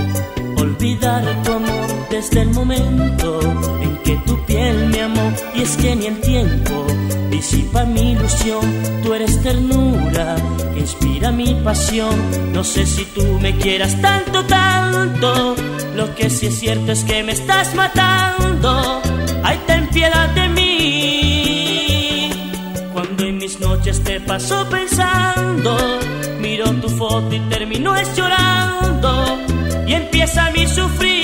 olvidar 0.58 1.24
tu 1.44 1.54
amor 1.54 2.10
desde 2.10 2.42
el 2.42 2.50
momento 2.50 3.40
en 3.82 3.98
que 3.98 4.16
tu 4.26 4.44
piel 4.46 4.88
me 4.88 5.02
amó. 5.04 5.32
Y 5.56 5.62
es 5.62 5.78
que 5.78 5.96
ni 5.96 6.08
el 6.08 6.20
tiempo 6.22 6.86
disipa 7.30 7.86
mi 7.86 8.12
ilusión. 8.14 8.62
Tú 9.04 9.14
eres 9.14 9.42
ternura 9.42 10.36
que 10.74 10.80
inspira 10.80 11.32
mi 11.32 11.54
pasión. 11.64 12.16
No 12.54 12.64
sé 12.64 12.86
si 12.86 13.06
tú 13.06 13.40
me 13.40 13.56
quieras 13.58 14.02
tanto, 14.02 14.44
tanto. 14.46 15.56
Lo 15.96 16.14
que 16.16 16.30
sí 16.30 16.48
es 16.48 16.60
cierto 16.60 16.92
es 16.92 17.04
que 17.04 17.24
me 17.24 17.32
estás 17.34 17.74
matando. 17.76 19.02
Ay, 19.44 19.60
ten 19.68 19.88
piedad 19.90 20.30
de 20.30 20.48
mí. 20.50 22.30
Cuando 22.92 23.26
en 23.26 23.38
mis 23.38 23.60
noches 23.60 24.04
te 24.04 24.20
paso 24.22 24.66
pensando, 24.70 25.78
miro 26.46 26.66
tu 26.80 26.90
foto 26.90 27.34
y 27.34 27.40
termino 27.50 27.96
es 27.96 28.16
llorando 28.16 29.40
y 29.88 29.94
empieza 29.94 30.52
mi 30.52 30.68
sufrir. 30.68 31.15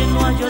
Hallo 0.00 0.12
noche, 0.12 0.40
no 0.40 0.49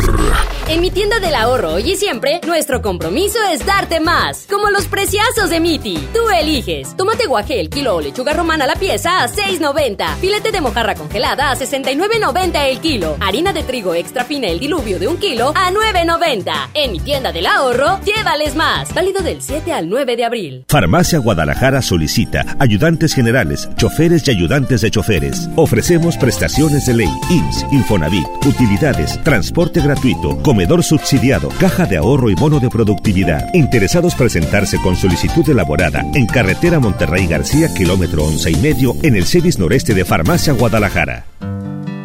En 0.71 0.79
mi 0.79 0.89
tienda 0.89 1.19
del 1.19 1.35
ahorro 1.35 1.73
hoy 1.73 1.91
y 1.91 1.95
siempre, 1.97 2.39
nuestro 2.47 2.81
compromiso 2.81 3.37
es 3.51 3.65
darte 3.65 3.99
más. 3.99 4.47
Como 4.49 4.69
los 4.69 4.85
preciazos 4.85 5.49
de 5.49 5.59
Miti. 5.59 5.97
Tú 6.13 6.29
eliges. 6.29 6.95
Tomate 6.95 7.27
guaje 7.27 7.59
el 7.59 7.69
kilo 7.69 7.97
o 7.97 7.99
lechuga 7.99 8.31
romana 8.31 8.65
la 8.65 8.77
pieza 8.77 9.21
a 9.21 9.27
6.90. 9.27 10.15
Filete 10.21 10.53
de 10.53 10.61
mojarra 10.61 10.95
congelada 10.95 11.51
a 11.51 11.57
69.90 11.57 12.69
el 12.69 12.79
kilo. 12.79 13.17
Harina 13.19 13.51
de 13.51 13.63
trigo 13.63 13.93
extra 13.95 14.23
fina 14.23 14.47
el 14.47 14.61
diluvio 14.61 14.97
de 14.97 15.09
un 15.09 15.17
kilo 15.17 15.49
a 15.49 15.71
9.90. 15.71 16.69
En 16.73 16.93
mi 16.93 17.01
tienda 17.01 17.33
del 17.33 17.47
ahorro, 17.47 17.99
llévales 18.05 18.55
más. 18.55 18.93
Válido 18.93 19.21
del 19.21 19.41
7 19.41 19.73
al 19.73 19.89
9 19.89 20.15
de 20.15 20.23
abril. 20.23 20.65
Farmacia 20.69 21.19
Guadalajara 21.19 21.81
solicita 21.81 22.45
ayudantes 22.59 23.13
generales, 23.13 23.67
choferes 23.75 24.25
y 24.25 24.31
ayudantes 24.31 24.79
de 24.79 24.89
choferes. 24.91 25.49
Ofrecemos 25.57 26.15
prestaciones 26.15 26.85
de 26.85 26.93
ley, 26.93 27.13
IMSS, 27.29 27.65
Infonavit, 27.73 28.25
utilidades, 28.45 29.21
transporte 29.25 29.81
gratuito, 29.81 30.37
subsidiado, 30.83 31.49
caja 31.59 31.85
de 31.85 31.97
ahorro 31.97 32.29
y 32.29 32.35
bono 32.35 32.59
de 32.59 32.69
productividad. 32.69 33.53
Interesados 33.53 34.15
presentarse 34.15 34.77
con 34.81 34.95
solicitud 34.95 35.49
elaborada 35.49 36.05
en 36.13 36.25
carretera 36.25 36.79
Monterrey 36.79 37.27
García, 37.27 37.67
kilómetro 37.73 38.23
once 38.23 38.51
y 38.51 38.55
medio, 38.55 38.95
en 39.03 39.15
el 39.15 39.25
CEDIS 39.25 39.59
noreste 39.59 39.93
de 39.93 40.05
Farmacia 40.05 40.53
Guadalajara. 40.53 41.30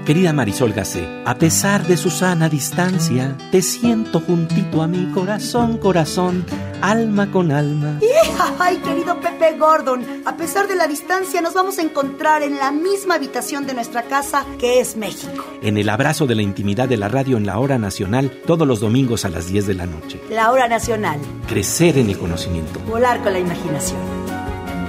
Querida 0.07 0.33
Marisol 0.33 0.73
Gacé, 0.73 1.05
a 1.25 1.35
pesar 1.35 1.85
de 1.85 1.97
su 1.97 2.11
sana 2.11 2.49
distancia, 2.49 3.37
te 3.51 3.61
siento 3.61 4.21
juntito 4.21 4.81
a 4.81 4.87
mi 4.87 5.11
corazón, 5.11 5.79
corazón, 5.79 6.47
alma 6.81 7.29
con 7.33 7.51
alma. 7.51 7.99
¡Ay, 8.61 8.77
querido 8.77 9.19
Pepe 9.21 9.59
Gordon! 9.59 10.23
A 10.25 10.37
pesar 10.37 10.69
de 10.69 10.77
la 10.77 10.87
distancia, 10.87 11.41
nos 11.41 11.55
vamos 11.55 11.79
a 11.79 11.83
encontrar 11.83 12.45
en 12.45 12.57
la 12.57 12.71
misma 12.71 13.17
habitación 13.17 13.67
de 13.67 13.75
nuestra 13.75 14.05
casa, 14.05 14.47
que 14.61 14.79
es 14.79 14.97
México. 14.97 15.45
En 15.61 15.77
el 15.77 15.89
abrazo 15.89 16.29
de 16.29 16.37
la 16.37 16.43
intimidad 16.43 16.89
de 16.89 16.99
la 16.99 17.09
radio 17.09 17.37
en 17.37 17.45
la 17.45 17.59
hora 17.59 17.77
nacional, 17.77 18.31
todos 18.47 18.65
los 18.65 18.79
domingos 18.79 19.25
a 19.25 19.29
las 19.29 19.49
10 19.49 19.67
de 19.67 19.75
la 19.75 19.87
noche. 19.87 20.21
La 20.31 20.53
hora 20.53 20.69
nacional. 20.69 21.19
Crecer 21.49 21.99
en 21.99 22.11
el 22.11 22.19
conocimiento. 22.19 22.79
Volar 22.87 23.25
con 23.25 23.33
la 23.33 23.41
imaginación. 23.41 24.16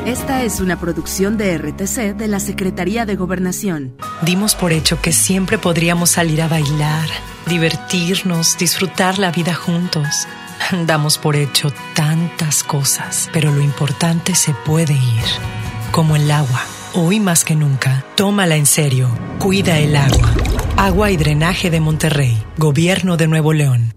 Esta 0.07 0.43
es 0.43 0.61
una 0.61 0.79
producción 0.79 1.35
de 1.35 1.57
RTC 1.57 2.15
de 2.15 2.29
la 2.29 2.39
Secretaría 2.39 3.05
de 3.05 3.17
Gobernación. 3.17 3.97
Dimos 4.21 4.55
por 4.55 4.71
hecho 4.71 5.01
que 5.01 5.11
siempre 5.11 5.57
podríamos 5.57 6.11
salir 6.11 6.41
a 6.41 6.47
bailar, 6.47 7.09
divertirnos, 7.45 8.57
disfrutar 8.57 9.19
la 9.19 9.31
vida 9.31 9.53
juntos. 9.53 10.07
Damos 10.85 11.17
por 11.17 11.35
hecho 11.35 11.73
tantas 11.93 12.63
cosas, 12.63 13.29
pero 13.33 13.51
lo 13.51 13.59
importante 13.59 14.33
se 14.33 14.53
puede 14.53 14.93
ir, 14.93 15.25
como 15.91 16.15
el 16.15 16.31
agua. 16.31 16.61
Hoy 16.93 17.19
más 17.19 17.43
que 17.43 17.57
nunca, 17.57 18.05
tómala 18.15 18.55
en 18.55 18.65
serio. 18.65 19.09
Cuida 19.39 19.77
el 19.77 19.93
agua. 19.93 20.33
Agua 20.77 21.11
y 21.11 21.17
Drenaje 21.17 21.69
de 21.69 21.81
Monterrey, 21.81 22.41
Gobierno 22.55 23.17
de 23.17 23.27
Nuevo 23.27 23.51
León. 23.51 23.96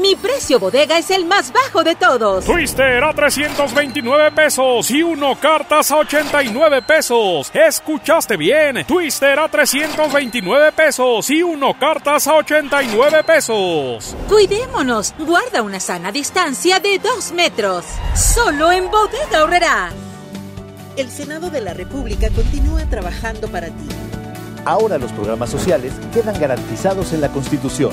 Mi 0.00 0.16
precio 0.16 0.58
bodega 0.58 0.96
es 0.96 1.10
el 1.10 1.26
más 1.26 1.52
bajo 1.52 1.84
de 1.84 1.94
todos. 1.94 2.46
Twister 2.46 3.04
a 3.04 3.12
329 3.12 4.32
pesos 4.32 4.90
y 4.90 5.02
uno 5.02 5.38
cartas 5.38 5.90
a 5.90 5.98
89 5.98 6.80
pesos. 6.82 7.50
Escuchaste 7.52 8.38
bien. 8.38 8.86
Twister 8.86 9.38
a 9.38 9.48
329 9.48 10.72
pesos 10.72 11.28
y 11.28 11.42
uno 11.42 11.78
cartas 11.78 12.26
a 12.28 12.36
89 12.36 13.24
pesos. 13.24 14.16
Cuidémonos. 14.26 15.14
Guarda 15.18 15.62
una 15.62 15.80
sana 15.80 16.10
distancia 16.10 16.80
de 16.80 16.98
2 16.98 17.32
metros. 17.32 17.84
Solo 18.14 18.72
en 18.72 18.90
bodega 18.90 19.44
horrera. 19.44 19.90
El 20.96 21.10
Senado 21.10 21.50
de 21.50 21.60
la 21.60 21.74
República 21.74 22.30
continúa 22.30 22.86
trabajando 22.86 23.48
para 23.48 23.66
ti. 23.66 23.88
Ahora 24.64 24.96
los 24.96 25.12
programas 25.12 25.50
sociales 25.50 25.92
quedan 26.14 26.40
garantizados 26.40 27.12
en 27.12 27.20
la 27.20 27.28
Constitución. 27.28 27.92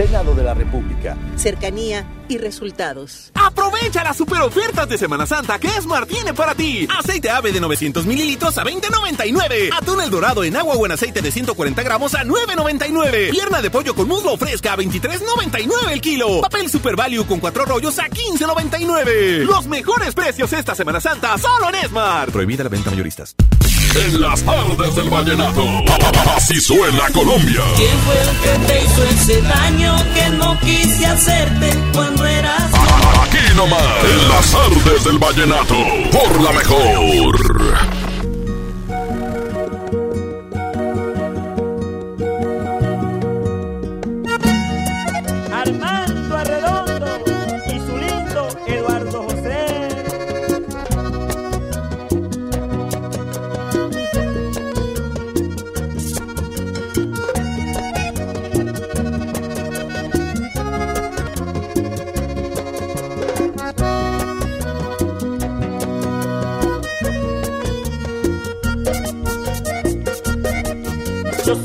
Senado 0.00 0.34
de 0.34 0.42
la 0.42 0.54
República. 0.54 1.14
Cercanía 1.36 2.06
y 2.26 2.38
resultados. 2.38 3.30
Aprovecha 3.34 4.02
las 4.02 4.16
super 4.16 4.40
ofertas 4.40 4.88
de 4.88 4.96
Semana 4.96 5.26
Santa 5.26 5.58
que 5.58 5.68
Esmar 5.68 6.06
tiene 6.06 6.32
para 6.32 6.54
ti. 6.54 6.88
Aceite 6.98 7.28
ave 7.28 7.52
de 7.52 7.60
900 7.60 8.06
mililitros 8.06 8.56
a 8.56 8.64
20.99. 8.64 9.70
Atún 9.76 10.00
el 10.00 10.08
dorado 10.08 10.42
en 10.42 10.56
agua 10.56 10.74
o 10.76 10.86
en 10.86 10.92
aceite 10.92 11.20
de 11.20 11.30
140 11.30 11.82
gramos 11.82 12.14
a 12.14 12.24
9.99. 12.24 13.30
Pierna 13.30 13.60
de 13.60 13.68
pollo 13.68 13.94
con 13.94 14.08
muslo 14.08 14.38
fresca 14.38 14.72
a 14.72 14.78
23.99 14.78 15.90
el 15.92 16.00
kilo. 16.00 16.40
Papel 16.40 16.70
Super 16.70 16.96
Value 16.96 17.26
con 17.26 17.38
cuatro 17.38 17.66
rollos 17.66 17.98
a 17.98 18.08
15.99. 18.08 19.44
Los 19.44 19.66
mejores 19.66 20.14
precios 20.14 20.50
esta 20.54 20.74
Semana 20.74 21.02
Santa 21.02 21.36
solo 21.36 21.68
en 21.68 21.74
Esmar. 21.74 22.30
Prohibida 22.30 22.64
la 22.64 22.70
venta 22.70 22.88
mayoristas. 22.88 23.36
En 23.94 24.20
las 24.20 24.42
tardes 24.44 24.94
del 24.94 25.10
vallenato. 25.10 25.64
Así 26.36 26.60
suena 26.60 27.10
Colombia. 27.12 27.62
¿Quién 27.76 27.98
fue 28.00 28.20
el 28.20 28.38
que 28.38 28.66
te 28.66 28.84
hizo 28.84 29.04
ese 29.04 29.42
daño 29.42 29.96
que 30.14 30.28
no 30.36 30.58
quise 30.60 31.06
hacerte 31.06 31.76
cuando 31.92 32.24
eras 32.24 32.70
Aquí 33.22 33.54
nomás. 33.56 33.82
En 34.04 34.28
las 34.28 34.54
artes 34.54 35.04
del 35.04 35.18
vallenato. 35.18 35.74
Por 36.12 36.40
la 36.40 36.52
mejor. 36.52 37.99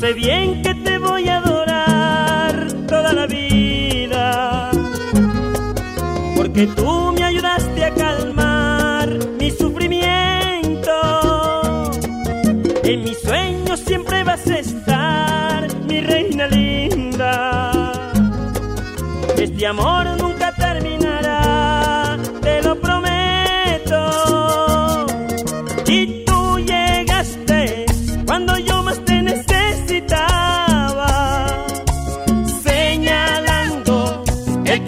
Sé 0.00 0.12
bien 0.12 0.62
que 0.62 0.74
te 0.74 0.98
voy 0.98 1.28
a 1.28 1.38
adorar 1.38 2.66
toda 2.86 3.12
la 3.14 3.26
vida, 3.26 4.70
porque 6.36 6.66
tú 6.66 7.12
me 7.12 7.24
ayudaste 7.24 7.84
a 7.84 7.94
calmar 7.94 9.08
mi 9.38 9.50
sufrimiento. 9.50 10.92
En 12.82 13.04
mis 13.04 13.18
sueños 13.20 13.80
siempre 13.80 14.22
vas 14.22 14.46
a 14.46 14.58
estar, 14.58 15.66
mi 15.86 16.00
reina 16.00 16.46
linda. 16.46 17.92
Este 19.38 19.66
amor 19.66 19.95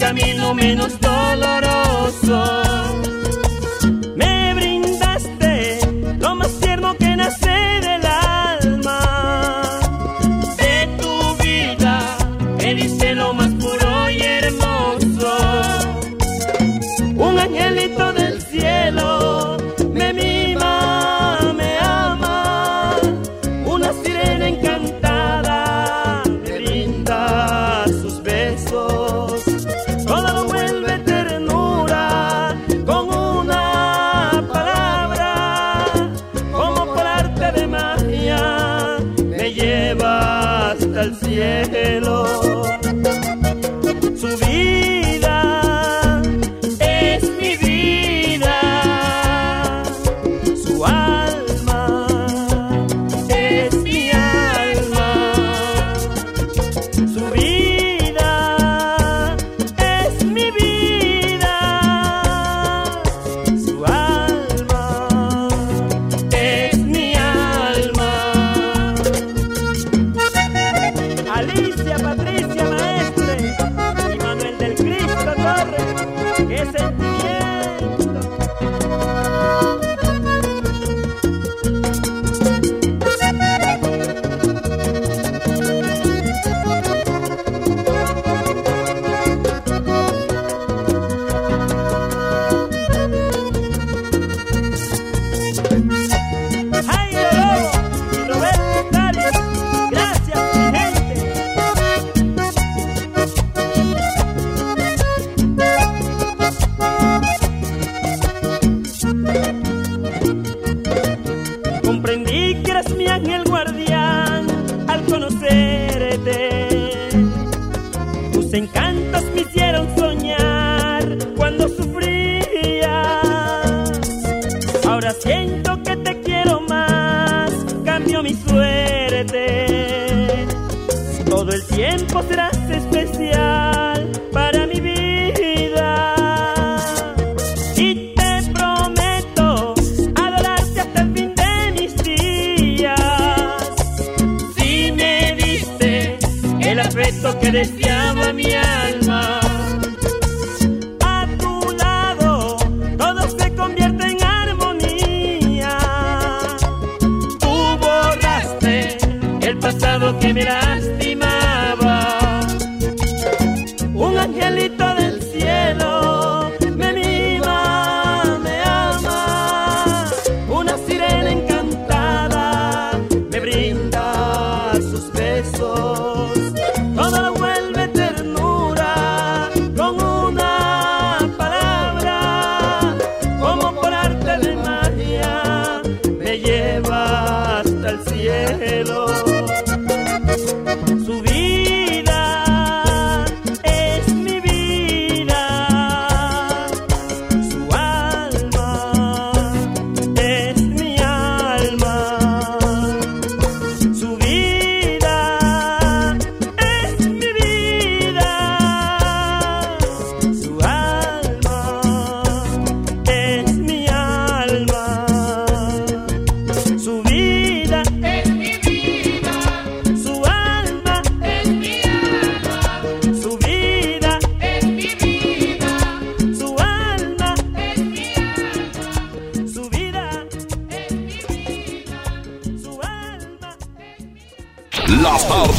camino 0.09 0.55
menos 0.55 0.99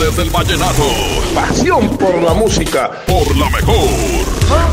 Tardes 0.01 0.17
del 0.17 0.31
vallenato. 0.31 0.83
Pasión 1.35 1.99
por 1.99 2.23
la 2.23 2.33
música. 2.33 2.91
Por 3.07 3.37
la 3.37 3.51
mejor. 3.51 3.91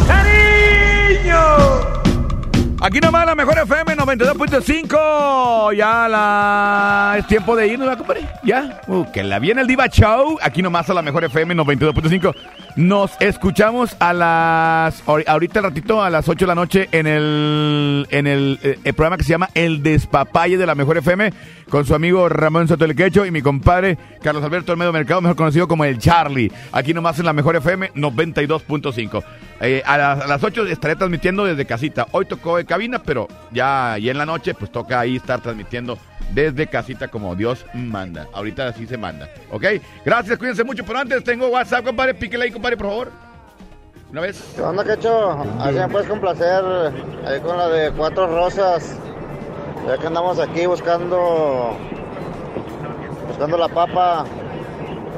¡Cariño! 0.07 1.37
Aquí 2.79 2.99
nomás 3.01 3.25
la 3.25 3.35
mejor 3.35 3.57
FM 3.57 3.97
92.5. 3.97 5.75
Ya 5.75 6.07
la... 6.07 7.15
es 7.19 7.27
tiempo 7.27 7.57
de 7.57 7.67
irnos, 7.67 7.89
¿verdad, 7.89 7.97
compadre. 7.97 8.29
Ya. 8.43 8.79
Uh, 8.87 9.03
que 9.11 9.21
la 9.21 9.39
viene 9.39 9.59
el 9.61 9.67
Diva 9.67 9.87
Show. 9.87 10.37
Aquí 10.41 10.61
nomás 10.61 10.89
a 10.89 10.93
la 10.93 11.01
mejor 11.01 11.25
FM 11.25 11.55
92.5. 11.55 12.33
Nos 12.77 13.19
escuchamos 13.19 13.97
a 13.99 14.13
las... 14.13 15.03
ahori- 15.07 15.23
Ahorita 15.27 15.61
ratito 15.61 16.03
a 16.03 16.11
las 16.11 16.29
8 16.29 16.45
de 16.45 16.47
la 16.47 16.53
noche 16.53 16.87
en 16.91 17.07
el, 17.07 18.07
en 18.11 18.27
el, 18.27 18.59
eh, 18.61 18.77
el 18.83 18.93
programa 18.93 19.17
que 19.17 19.23
se 19.23 19.31
llama 19.31 19.49
El 19.55 19.81
Despapalle 19.81 20.57
de 20.59 20.65
la 20.67 20.75
mejor 20.75 20.95
FM 20.99 21.33
con 21.71 21.85
su 21.87 21.95
amigo 21.95 22.29
Ramón 22.29 22.67
Soto 22.67 22.85
El 22.85 22.95
Quecho 22.95 23.25
y 23.25 23.31
mi 23.31 23.41
compadre 23.41 23.97
Carlos 24.21 24.43
Alberto 24.43 24.73
Olmedo 24.73 24.93
Mercado, 24.93 25.21
mejor 25.21 25.35
conocido 25.35 25.67
como 25.67 25.85
el 25.85 25.97
Charlie. 25.97 26.51
Aquí 26.71 26.93
nomás 26.93 27.17
en 27.17 27.25
la 27.25 27.33
mejor 27.33 27.55
FM 27.55 27.93
92.5. 27.93 29.23
Eh, 29.59 29.81
a, 29.83 29.97
las, 29.97 30.21
a 30.21 30.27
las 30.27 30.43
8 30.43 30.67
estaré 30.67 30.95
transmitiendo 30.95 31.45
desde 31.45 31.65
casita. 31.65 32.05
Hoy 32.11 32.25
tocó 32.25 32.57
de 32.57 32.65
cabina, 32.65 33.01
pero 33.01 33.27
ya 33.51 33.97
y 33.97 34.09
en 34.09 34.19
la 34.19 34.25
noche 34.27 34.53
pues 34.53 34.71
toca 34.71 34.99
ahí 34.99 35.15
estar 35.15 35.41
transmitiendo 35.41 35.97
desde 36.33 36.67
casita 36.67 37.07
como 37.07 37.35
Dios 37.35 37.65
manda. 37.73 38.27
Ahorita 38.33 38.67
así 38.67 38.85
se 38.85 38.97
manda. 38.97 39.27
¿Ok? 39.51 39.65
Gracias, 40.05 40.37
cuídense 40.37 40.63
mucho. 40.63 40.83
Pero 40.85 40.99
antes 40.99 41.23
tengo 41.23 41.47
WhatsApp, 41.47 41.85
compadre. 41.85 42.13
Píquele 42.13 42.45
ahí, 42.45 42.51
compadre, 42.51 42.77
por 42.77 42.87
favor. 42.87 43.11
Una 44.11 44.21
vez. 44.21 44.53
¿Qué 44.55 44.61
onda, 44.61 44.83
Quecho? 44.83 45.31
Así 45.59 45.73
me 45.75 45.87
puedes 45.89 46.07
complacer 46.07 46.63
ahí 47.25 47.39
con 47.41 47.57
la 47.57 47.67
de 47.67 47.91
Cuatro 47.91 48.27
Rosas. 48.27 48.97
Ya 49.85 49.97
que 49.97 50.07
andamos 50.07 50.39
aquí 50.39 50.65
buscando 50.65 51.77
buscando 53.27 53.57
la 53.57 53.67
papa. 53.67 54.25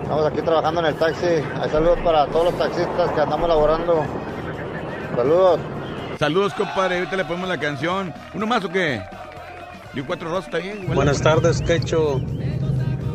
Estamos 0.01 0.25
aquí 0.25 0.41
trabajando 0.41 0.79
en 0.81 0.87
el 0.87 0.95
taxi. 0.95 1.25
Hay 1.61 1.69
saludos 1.69 1.99
para 2.03 2.25
todos 2.27 2.45
los 2.45 2.57
taxistas 2.57 3.11
que 3.11 3.21
andamos 3.21 3.47
laborando. 3.47 4.03
Saludos. 5.15 5.59
Saludos, 6.17 6.53
compadre. 6.55 6.97
Ahorita 6.97 7.15
le 7.15 7.25
ponemos 7.25 7.47
la 7.47 7.59
canción. 7.59 8.13
¿Uno 8.33 8.47
más 8.47 8.65
o 8.65 8.69
qué? 8.69 9.01
Y 9.99 10.01
un 10.01 10.07
cuatro 10.07 10.29
rosas 10.29 10.49
también. 10.49 10.77
igual. 10.83 10.95
Buenas 10.95 11.21
tardes, 11.21 11.61
Quecho. 11.61 12.21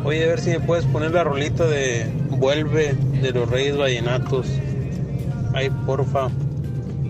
Oye, 0.03 0.23
a 0.23 0.27
ver 0.27 0.39
si 0.39 0.51
me 0.51 0.59
puedes 0.59 0.85
poner 0.85 1.09
la 1.13 1.23
rolita 1.23 1.65
de 1.65 2.05
Vuelve 2.29 2.93
de 2.93 3.31
los 3.31 3.49
Reyes 3.49 3.75
Vallenatos. 3.75 4.45
Ay, 5.55 5.71
porfa. 5.87 6.29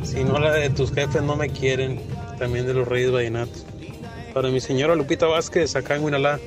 Si 0.04 0.24
no, 0.24 0.40
la 0.40 0.54
de 0.54 0.70
tus 0.70 0.94
jefes 0.94 1.22
no 1.24 1.36
me 1.36 1.50
quieren. 1.50 2.00
También 2.40 2.66
de 2.66 2.74
los 2.74 2.88
Reyes 2.88 3.12
Vallenatos. 3.12 3.66
Para 4.34 4.48
mi 4.48 4.62
señora 4.62 4.96
Lupita 4.96 5.26
Vázquez, 5.26 5.76
acá 5.76 5.98
en 5.98 6.06
Huinalá. 6.06 6.40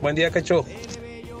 Buen 0.00 0.16
día, 0.16 0.30
Quecho. 0.30 0.64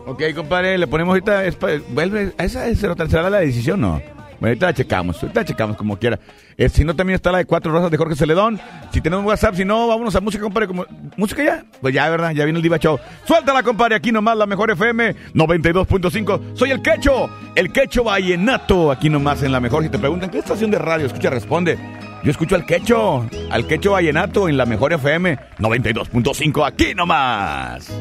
Ok, 0.04 0.22
compadre, 0.34 0.76
le 0.76 0.86
ponemos 0.86 1.12
ahorita. 1.12 1.46
es 1.46 1.56
vuelve. 1.88 2.34
¿Esa 2.36 2.68
es 2.68 2.78
será 2.78 2.94
será 3.08 3.30
la 3.30 3.40
decisión, 3.40 3.80
no? 3.80 4.02
Bueno, 4.42 4.54
ahorita 4.54 4.66
la 4.66 4.74
checamos, 4.74 5.22
ahorita 5.22 5.40
la 5.40 5.44
checamos 5.44 5.76
como 5.76 5.96
quiera. 5.96 6.18
Eh, 6.56 6.68
si 6.68 6.84
no, 6.84 6.96
también 6.96 7.14
está 7.14 7.30
la 7.30 7.38
de 7.38 7.44
Cuatro 7.44 7.70
Rosas 7.70 7.92
de 7.92 7.96
Jorge 7.96 8.16
Celedón. 8.16 8.58
Si 8.90 9.00
tenemos 9.00 9.24
WhatsApp, 9.24 9.54
si 9.54 9.64
no, 9.64 9.86
vámonos 9.86 10.16
a 10.16 10.20
música, 10.20 10.42
compadre. 10.42 10.66
Como, 10.66 10.84
¿Música 11.16 11.44
ya? 11.44 11.64
Pues 11.80 11.94
ya, 11.94 12.10
¿verdad? 12.10 12.32
Ya 12.32 12.42
viene 12.42 12.58
el 12.58 12.62
Diva 12.64 12.76
Show. 12.76 12.98
Suéltala, 13.24 13.62
compadre, 13.62 13.94
aquí 13.94 14.10
nomás 14.10 14.36
la 14.36 14.46
mejor 14.46 14.72
FM 14.72 15.14
92.5. 15.32 16.56
Soy 16.56 16.72
el 16.72 16.82
Quecho, 16.82 17.30
el 17.54 17.72
Quecho 17.72 18.02
Vallenato, 18.02 18.90
aquí 18.90 19.08
nomás 19.08 19.44
en 19.44 19.52
la 19.52 19.60
mejor. 19.60 19.84
Si 19.84 19.90
te 19.90 20.00
preguntan, 20.00 20.28
¿qué 20.28 20.38
estación 20.38 20.72
de 20.72 20.78
radio 20.80 21.06
escucha? 21.06 21.30
Responde. 21.30 21.78
Yo 22.24 22.30
escucho 22.32 22.56
al 22.56 22.66
Quecho, 22.66 23.24
al 23.48 23.68
Quecho 23.68 23.92
Vallenato 23.92 24.48
en 24.48 24.56
la 24.56 24.66
mejor 24.66 24.92
FM 24.92 25.38
92.5, 25.60 26.66
aquí 26.66 26.96
nomás. 26.96 27.92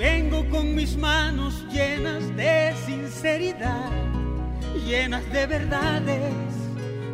vengo 0.00 0.48
con 0.48 0.74
mis 0.74 0.96
manos 0.96 1.62
llenas 1.70 2.34
de 2.34 2.72
sinceridad, 2.86 3.90
llenas 4.86 5.30
de 5.30 5.46
verdades, 5.46 6.32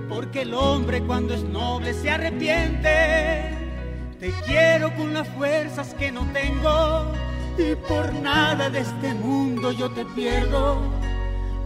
porque 0.09 0.43
el 0.43 0.55
hombre 0.55 1.03
cuando 1.03 1.35
es 1.35 1.43
noble 1.43 1.93
se 1.95 2.11
arrepiente. 2.11 3.51
Te 4.21 4.31
quiero 4.47 4.95
con 4.95 5.13
las 5.13 5.27
fuerzas 5.31 5.95
que 5.95 6.13
no 6.13 6.25
tengo 6.33 7.13
y 7.59 7.75
por 7.89 8.15
nada 8.15 8.71
de 8.71 8.81
este 8.83 9.15
mundo 9.15 9.73
yo 9.73 9.91
te 9.91 10.05
pierdo, 10.05 10.81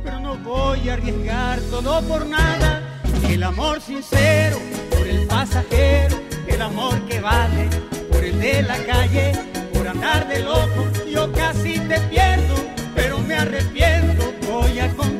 pero 0.02 0.20
no 0.20 0.36
voy 0.38 0.88
a 0.88 0.94
arriesgar 0.94 1.60
todo 1.70 2.00
por 2.08 2.24
nada. 2.24 2.98
El 3.28 3.42
amor 3.42 3.82
sincero 3.82 4.56
por 4.88 5.06
el 5.06 5.26
pasajero, 5.26 6.18
el 6.46 6.62
amor 6.62 6.98
que 7.02 7.20
vale 7.20 7.68
por 8.10 8.24
el 8.24 8.40
de 8.40 8.62
la 8.62 8.78
calle, 8.84 9.32
por 9.74 9.86
andar 9.86 10.26
de 10.26 10.40
loco 10.40 10.99
yo 11.11 11.30
casi 11.32 11.78
te 11.80 12.00
pierdo, 12.02 12.54
pero 12.94 13.18
me 13.18 13.34
arrepiento, 13.34 14.32
voy 14.46 14.78
a. 14.78 15.19